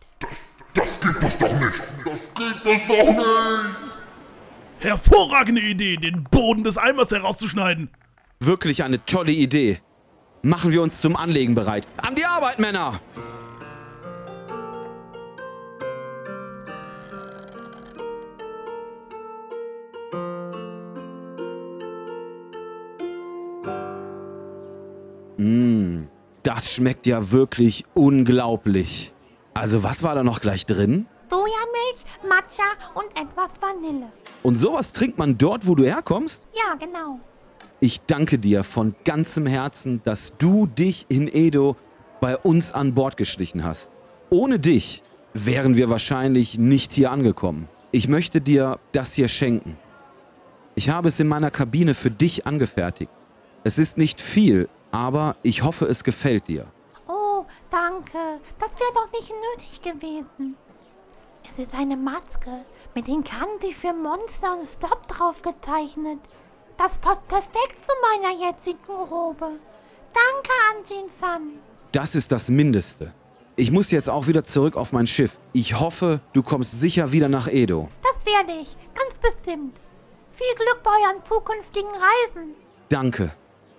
Das 0.73 0.99
geht 1.01 1.21
das 1.21 1.37
doch 1.37 1.53
nicht. 1.59 1.83
Das 2.05 2.33
geht 2.33 2.65
das 2.65 2.87
doch 2.87 3.11
nicht. 3.11 3.75
Hervorragende 4.79 5.61
Idee, 5.61 5.97
den 5.97 6.23
Boden 6.23 6.63
des 6.63 6.77
Eimers 6.77 7.11
herauszuschneiden. 7.11 7.89
Wirklich 8.39 8.83
eine 8.83 9.03
tolle 9.05 9.31
Idee. 9.31 9.81
Machen 10.41 10.71
wir 10.71 10.81
uns 10.81 10.99
zum 10.99 11.15
Anlegen 11.15 11.55
bereit. 11.55 11.87
An 11.97 12.15
die 12.15 12.25
Arbeit, 12.25 12.59
Männer! 12.59 12.99
Das 26.53 26.71
schmeckt 26.71 27.07
ja 27.07 27.31
wirklich 27.31 27.83
unglaublich. 27.95 29.11
Also 29.55 29.83
was 29.83 30.03
war 30.03 30.13
da 30.13 30.23
noch 30.23 30.39
gleich 30.39 30.67
drin? 30.67 31.07
Sojamilch, 31.27 32.03
Matcha 32.29 32.63
und 32.93 33.09
etwas 33.19 33.49
Vanille. 33.59 34.11
Und 34.43 34.57
sowas 34.57 34.93
trinkt 34.93 35.17
man 35.17 35.39
dort, 35.39 35.65
wo 35.65 35.73
du 35.73 35.83
herkommst? 35.83 36.47
Ja, 36.53 36.75
genau. 36.75 37.19
Ich 37.79 38.01
danke 38.01 38.37
dir 38.37 38.63
von 38.63 38.93
ganzem 39.03 39.47
Herzen, 39.47 40.01
dass 40.03 40.37
du 40.37 40.67
dich 40.67 41.07
in 41.09 41.27
Edo 41.27 41.75
bei 42.21 42.37
uns 42.37 42.71
an 42.71 42.93
Bord 42.93 43.17
geschlichen 43.17 43.63
hast. 43.63 43.89
Ohne 44.29 44.59
dich 44.59 45.01
wären 45.33 45.75
wir 45.75 45.89
wahrscheinlich 45.89 46.59
nicht 46.59 46.91
hier 46.91 47.09
angekommen. 47.09 47.67
Ich 47.91 48.07
möchte 48.07 48.41
dir 48.41 48.79
das 48.91 49.13
hier 49.13 49.27
schenken. 49.27 49.75
Ich 50.75 50.89
habe 50.89 51.07
es 51.07 51.19
in 51.19 51.27
meiner 51.27 51.49
Kabine 51.49 51.95
für 51.95 52.11
dich 52.11 52.45
angefertigt. 52.45 53.11
Es 53.63 53.79
ist 53.79 53.97
nicht 53.97 54.21
viel, 54.21 54.69
aber 54.93 55.35
ich 55.41 55.63
hoffe, 55.63 55.85
es 55.85 56.03
gefällt 56.03 56.47
dir. 56.47 56.67
Oh, 57.07 57.45
danke. 57.71 58.39
Das 58.59 58.69
wäre 58.69 58.93
doch 58.93 59.11
nicht 59.11 59.33
nötig 59.51 59.81
gewesen. 59.81 60.55
Es 61.43 61.63
ist 61.65 61.73
eine 61.73 61.97
Maske 61.97 62.63
mit 62.93 63.07
den 63.07 63.23
Kanten 63.23 63.73
für 63.73 63.91
Monster 63.91 64.53
und 64.53 64.67
Stop 64.67 65.07
drauf 65.07 65.41
gezeichnet. 65.41 66.19
Das 66.77 66.99
passt 66.99 67.27
perfekt 67.27 67.81
zu 67.83 67.91
meiner 68.21 68.39
jetzigen 68.39 68.79
Robe. 68.87 69.53
Danke, 70.13 70.51
Anjin-san. 70.71 71.59
Das 71.91 72.13
ist 72.13 72.31
das 72.31 72.49
Mindeste. 72.49 73.13
Ich 73.55 73.71
muss 73.71 73.89
jetzt 73.89 74.09
auch 74.09 74.27
wieder 74.27 74.43
zurück 74.43 74.75
auf 74.77 74.91
mein 74.91 75.07
Schiff. 75.07 75.39
Ich 75.53 75.79
hoffe, 75.79 76.21
du 76.33 76.43
kommst 76.43 76.79
sicher 76.79 77.11
wieder 77.11 77.29
nach 77.29 77.47
Edo. 77.47 77.89
Das 78.03 78.25
werde 78.31 78.61
ich, 78.61 78.77
ganz 78.93 79.15
bestimmt. 79.19 79.75
Viel 80.31 80.55
Glück 80.55 80.81
bei 80.83 80.91
euren 80.91 81.23
zukünftigen 81.25 81.89
Reisen. 81.89 82.55
Danke. 82.89 83.31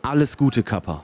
Alles 0.05 0.37
Gute, 0.37 0.63
Kappa. 0.63 1.03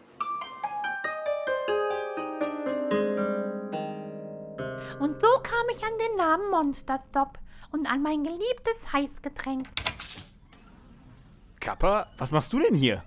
Und 4.98 5.18
so 5.18 5.28
kam 5.42 5.66
ich 5.72 5.82
an 5.82 5.92
den 5.98 6.16
Namen 6.18 6.50
Monster 6.50 7.02
Stop 7.08 7.38
und 7.72 7.90
an 7.90 8.02
mein 8.02 8.22
geliebtes 8.22 8.92
Heißgetränk. 8.92 9.68
Kappa, 11.60 12.08
was 12.18 12.30
machst 12.30 12.52
du 12.52 12.60
denn 12.60 12.74
hier? 12.74 13.02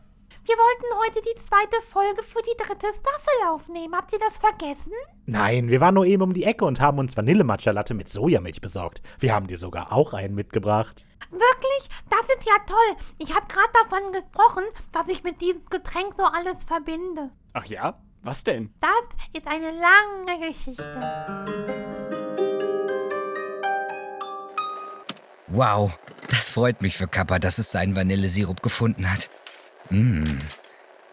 Wir 0.45 0.55
wollten 0.55 0.99
heute 1.07 1.21
die 1.21 1.39
zweite 1.41 1.81
Folge 1.87 2.21
für 2.21 2.41
die 2.41 2.57
dritte 2.57 2.87
Staffel 2.87 3.47
aufnehmen. 3.49 3.95
Habt 3.95 4.11
ihr 4.11 4.19
das 4.19 4.37
vergessen? 4.37 4.91
Nein, 5.25 5.69
wir 5.69 5.79
waren 5.79 5.95
nur 5.95 6.05
eben 6.05 6.21
um 6.21 6.33
die 6.33 6.43
Ecke 6.43 6.65
und 6.65 6.81
haben 6.81 6.99
uns 6.99 7.15
Vanille-Matcha-Latte 7.15 7.93
mit 7.93 8.09
Sojamilch 8.09 8.59
besorgt. 8.59 9.01
Wir 9.19 9.33
haben 9.33 9.47
dir 9.47 9.57
sogar 9.57 9.93
auch 9.93 10.13
einen 10.13 10.35
mitgebracht. 10.35 11.05
Wirklich? 11.31 11.89
Das 12.09 12.23
ist 12.35 12.45
ja 12.45 12.55
toll. 12.67 13.05
Ich 13.19 13.33
habe 13.33 13.47
gerade 13.47 13.69
davon 13.83 14.11
gesprochen, 14.11 14.63
was 14.91 15.07
ich 15.07 15.23
mit 15.23 15.39
diesem 15.39 15.63
Getränk 15.69 16.13
so 16.17 16.25
alles 16.25 16.61
verbinde. 16.65 17.31
Ach 17.53 17.65
ja? 17.65 18.01
Was 18.21 18.43
denn? 18.43 18.73
Das 18.81 18.91
ist 19.33 19.47
eine 19.47 19.71
lange 19.71 20.47
Geschichte. 20.49 20.83
Wow, 25.47 25.97
das 26.29 26.49
freut 26.49 26.81
mich 26.81 26.97
für 26.97 27.07
Kappa, 27.07 27.39
dass 27.39 27.59
es 27.59 27.71
seinen 27.71 27.95
Vanillesirup 27.95 28.61
gefunden 28.61 29.09
hat. 29.09 29.29
Mmh. 29.89 30.23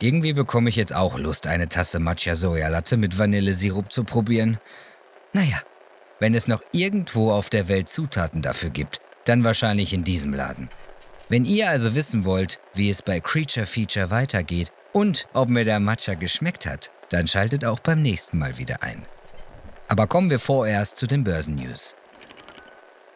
Irgendwie 0.01 0.33
bekomme 0.33 0.71
ich 0.71 0.77
jetzt 0.77 0.95
auch 0.95 1.19
Lust, 1.19 1.47
eine 1.47 1.69
Tasse 1.69 1.99
Matcha 1.99 2.35
Sojalatte 2.35 2.97
mit 2.97 3.19
Vanillesirup 3.19 3.93
zu 3.93 4.05
probieren. 4.05 4.59
Naja, 5.33 5.61
wenn 6.21 6.35
es 6.35 6.49
noch 6.49 6.63
irgendwo 6.73 7.33
auf 7.33 7.51
der 7.51 7.69
Welt 7.69 7.89
Zutaten 7.89 8.43
dafür 8.43 8.71
gibt, 8.71 9.01
dann 9.25 9.45
wahrscheinlich 9.45 9.93
in 9.93 10.05
diesem 10.05 10.33
Laden. 10.33 10.71
Wenn 11.29 11.45
ihr 11.45 11.69
also 11.69 11.95
wissen 11.95 12.25
wollt, 12.25 12.59
wie 12.75 12.91
es 12.91 13.03
bei 13.03 13.21
Creature 13.21 13.67
Feature 13.67 14.11
weitergeht 14.11 14.73
und 14.93 15.29
ob 15.33 15.49
mir 15.49 15.65
der 15.65 15.81
Matcha 15.81 16.15
geschmeckt 16.15 16.67
hat, 16.67 16.91
dann 17.11 17.29
schaltet 17.29 17.65
auch 17.65 17.81
beim 17.81 18.03
nächsten 18.03 18.39
Mal 18.39 18.59
wieder 18.59 18.83
ein. 18.83 19.03
Aber 19.89 20.07
kommen 20.07 20.31
wir 20.31 20.41
vorerst 20.41 20.97
zu 20.97 21.07
den 21.07 21.25
Börsennews. 21.25 21.95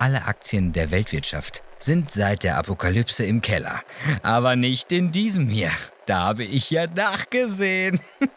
Alle 0.05 0.27
Aktien 0.27 0.75
der 0.75 0.91
Weltwirtschaft 0.91 1.63
sind 1.79 2.11
seit 2.11 2.45
der 2.45 2.59
Apokalypse 2.59 3.25
im 3.25 3.41
Keller. 3.41 3.81
Aber 4.23 4.55
nicht 4.55 4.93
in 4.93 5.13
diesem 5.13 5.49
hier. 5.49 5.71
Da 6.05 6.25
habe 6.25 6.45
ich 6.45 6.69
ja 6.69 6.87
nachgesehen. 6.87 8.01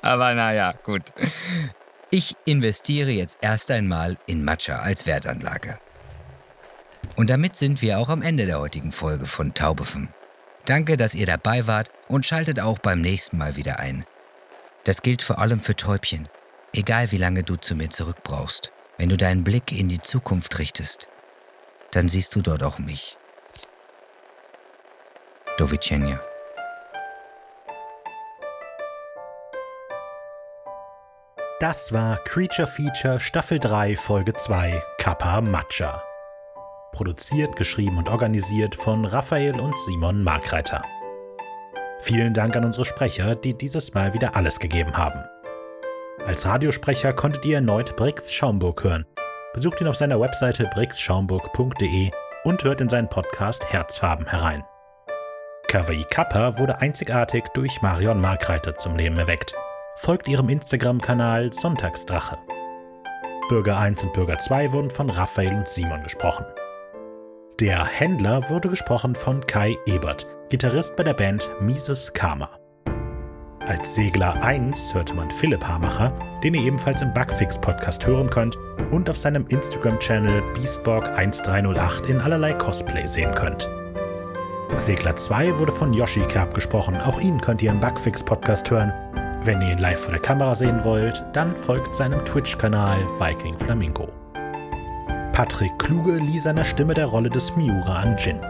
Aber 0.00 0.32
naja, 0.32 0.72
gut. 0.82 1.02
Ich 2.08 2.36
investiere 2.46 3.10
jetzt 3.10 3.36
erst 3.42 3.70
einmal 3.70 4.16
in 4.24 4.46
Matcha 4.46 4.78
als 4.78 5.04
Wertanlage. 5.04 5.78
Und 7.14 7.28
damit 7.28 7.54
sind 7.54 7.82
wir 7.82 7.98
auch 7.98 8.08
am 8.08 8.22
Ende 8.22 8.46
der 8.46 8.60
heutigen 8.60 8.92
Folge 8.92 9.26
von 9.26 9.52
Taubefem. 9.52 10.08
Danke, 10.64 10.96
dass 10.96 11.14
ihr 11.14 11.26
dabei 11.26 11.66
wart 11.66 11.90
und 12.08 12.24
schaltet 12.24 12.60
auch 12.60 12.78
beim 12.78 13.02
nächsten 13.02 13.36
Mal 13.36 13.56
wieder 13.56 13.78
ein. 13.78 14.06
Das 14.84 15.02
gilt 15.02 15.20
vor 15.20 15.38
allem 15.38 15.60
für 15.60 15.76
Täubchen. 15.76 16.30
Egal 16.72 17.12
wie 17.12 17.18
lange 17.18 17.42
du 17.42 17.56
zu 17.56 17.74
mir 17.74 17.90
zurückbrauchst, 17.90 18.72
wenn 18.98 19.08
du 19.08 19.16
deinen 19.16 19.44
Blick 19.44 19.72
in 19.72 19.88
die 19.88 20.00
Zukunft 20.00 20.58
richtest, 20.58 21.08
dann 21.92 22.08
siehst 22.08 22.34
du 22.34 22.40
dort 22.40 22.62
auch 22.62 22.78
mich. 22.78 23.16
Do 25.58 25.70
widzenia. 25.70 26.20
Das 31.60 31.92
war 31.92 32.16
Creature 32.24 32.66
Feature 32.66 33.20
Staffel 33.20 33.60
3 33.60 33.94
Folge 33.94 34.32
2 34.32 34.82
Kappa 34.98 35.40
Matcha. 35.40 36.02
Produziert, 36.92 37.54
geschrieben 37.54 37.98
und 37.98 38.08
organisiert 38.08 38.74
von 38.74 39.04
Raphael 39.04 39.60
und 39.60 39.74
Simon 39.86 40.24
Markreiter. 40.24 40.82
Vielen 42.00 42.34
Dank 42.34 42.56
an 42.56 42.64
unsere 42.64 42.84
Sprecher, 42.84 43.36
die 43.36 43.54
dieses 43.56 43.94
Mal 43.94 44.12
wieder 44.12 44.34
alles 44.34 44.58
gegeben 44.58 44.96
haben. 44.96 45.22
Als 46.26 46.46
Radiosprecher 46.46 47.12
konntet 47.12 47.44
ihr 47.44 47.56
erneut 47.56 47.96
Brix 47.96 48.32
Schaumburg 48.32 48.84
hören. 48.84 49.04
Besucht 49.54 49.80
ihn 49.80 49.88
auf 49.88 49.96
seiner 49.96 50.20
Webseite 50.20 50.70
brixschaumburg.de 50.72 52.10
und 52.44 52.64
hört 52.64 52.80
in 52.80 52.88
seinen 52.88 53.08
Podcast 53.08 53.72
Herzfarben 53.72 54.26
herein. 54.26 54.62
KWI 55.68 56.04
Kappa 56.04 56.58
wurde 56.58 56.80
einzigartig 56.80 57.44
durch 57.54 57.82
Marion 57.82 58.20
Markreiter 58.20 58.76
zum 58.76 58.96
Leben 58.96 59.18
erweckt. 59.18 59.52
Folgt 59.96 60.28
ihrem 60.28 60.48
Instagram-Kanal 60.48 61.52
Sonntagsdrache. 61.52 62.38
Bürger 63.48 63.78
1 63.78 64.02
und 64.04 64.12
Bürger 64.12 64.38
2 64.38 64.72
wurden 64.72 64.90
von 64.90 65.10
Raphael 65.10 65.52
und 65.52 65.68
Simon 65.68 66.02
gesprochen. 66.04 66.46
Der 67.60 67.84
Händler 67.84 68.48
wurde 68.48 68.68
gesprochen 68.68 69.14
von 69.14 69.40
Kai 69.46 69.76
Ebert, 69.86 70.26
Gitarrist 70.50 70.94
bei 70.96 71.02
der 71.02 71.14
Band 71.14 71.50
Mises 71.60 72.12
Karma. 72.12 72.61
Als 73.68 73.94
Segler 73.94 74.42
1 74.42 74.92
hörte 74.92 75.14
man 75.14 75.30
Philipp 75.30 75.64
Hamacher, 75.64 76.12
den 76.42 76.54
ihr 76.54 76.62
ebenfalls 76.62 77.00
im 77.00 77.14
Bugfix-Podcast 77.14 78.04
hören 78.04 78.28
könnt 78.28 78.58
und 78.90 79.08
auf 79.08 79.16
seinem 79.16 79.46
Instagram-Channel 79.46 80.42
Beastborg1308 80.54 82.08
in 82.08 82.20
allerlei 82.20 82.54
Cosplay 82.54 83.06
sehen 83.06 83.32
könnt. 83.36 83.68
Segler 84.78 85.14
2 85.14 85.60
wurde 85.60 85.70
von 85.70 85.92
Yoshi 85.92 86.22
Kerb 86.22 86.54
gesprochen, 86.54 86.96
auch 87.00 87.20
ihn 87.20 87.40
könnt 87.40 87.62
ihr 87.62 87.70
im 87.70 87.78
Bugfix-Podcast 87.78 88.68
hören. 88.68 88.92
Wenn 89.44 89.62
ihr 89.62 89.72
ihn 89.72 89.78
live 89.78 90.00
vor 90.00 90.12
der 90.12 90.22
Kamera 90.22 90.56
sehen 90.56 90.82
wollt, 90.82 91.24
dann 91.32 91.54
folgt 91.54 91.94
seinem 91.94 92.24
Twitch-Kanal 92.24 92.98
Viking 93.20 93.56
Flamingo. 93.58 94.08
Patrick 95.32 95.78
Kluge 95.78 96.16
lieh 96.16 96.40
seiner 96.40 96.64
Stimme 96.64 96.94
der 96.94 97.06
Rolle 97.06 97.30
des 97.30 97.54
Miura 97.56 98.00
an 98.00 98.16
Jin. 98.18 98.40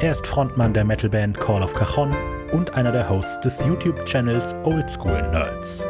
Er 0.00 0.12
ist 0.12 0.26
Frontmann 0.26 0.72
der 0.72 0.84
Metalband 0.84 1.38
Call 1.38 1.62
of 1.62 1.74
Cajon 1.74 2.16
und 2.52 2.74
einer 2.74 2.92
der 2.92 3.08
Hosts 3.08 3.40
des 3.40 3.64
YouTube-Channels 3.64 4.54
Oldschool 4.64 5.22
Nerds. 5.30 5.82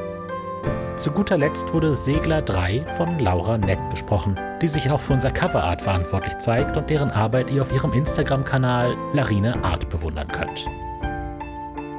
Zu 0.96 1.10
guter 1.10 1.36
Letzt 1.36 1.72
wurde 1.72 1.92
Segler 1.94 2.42
3 2.42 2.84
von 2.96 3.18
Laura 3.18 3.58
Nett 3.58 3.80
gesprochen, 3.90 4.38
die 4.62 4.68
sich 4.68 4.88
auch 4.90 5.00
für 5.00 5.14
unser 5.14 5.32
Coverart 5.32 5.82
verantwortlich 5.82 6.38
zeigt 6.38 6.76
und 6.76 6.88
deren 6.88 7.10
Arbeit 7.10 7.50
ihr 7.50 7.62
auf 7.62 7.72
ihrem 7.72 7.92
Instagram-Kanal 7.92 8.94
Larine 9.12 9.64
Art 9.64 9.88
bewundern 9.88 10.28
könnt. 10.28 10.64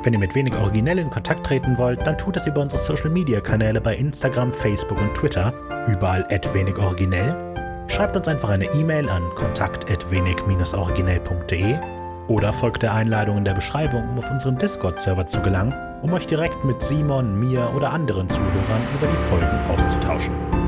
Wenn 0.04 0.14
ihr 0.14 0.20
mit 0.20 0.34
wenig 0.36 0.56
originell 0.56 1.00
in 1.00 1.10
Kontakt 1.10 1.46
treten 1.46 1.78
wollt, 1.78 2.08
dann 2.08 2.18
tut 2.18 2.38
das 2.38 2.48
über 2.48 2.62
unsere 2.62 2.82
Social-Media-Kanäle 2.82 3.82
bei 3.82 3.96
Instagram, 3.96 4.54
Facebook 4.54 5.02
und 5.02 5.14
Twitter, 5.14 5.54
überall 5.88 6.26
wenig 6.54 6.78
originell. 6.78 7.36
Schreibt 7.88 8.16
uns 8.16 8.28
einfach 8.28 8.50
eine 8.50 8.66
E-Mail 8.74 9.10
an 9.10 9.24
kontakt@wenig-originell.de 9.36 12.03
oder 12.28 12.54
folgt 12.54 12.84
der 12.84 12.94
Einladung 12.94 13.38
in 13.38 13.46
der 13.46 13.54
Beschreibung, 13.54 14.10
um 14.10 14.18
auf 14.18 14.30
unseren 14.30 14.58
Discord-Server 14.58 15.26
zu 15.26 15.42
gelangen, 15.42 15.74
um 16.02 16.14
euch 16.14 16.28
direkt 16.28 16.64
mit 16.64 16.82
Simon, 16.82 17.40
mir 17.40 17.74
oder 17.76 17.92
anderen 17.92 18.30
Zuhörern 18.30 18.82
über 18.96 19.08
die 19.08 19.30
Folgen 19.30 19.60
auszutauschen. 19.72 20.63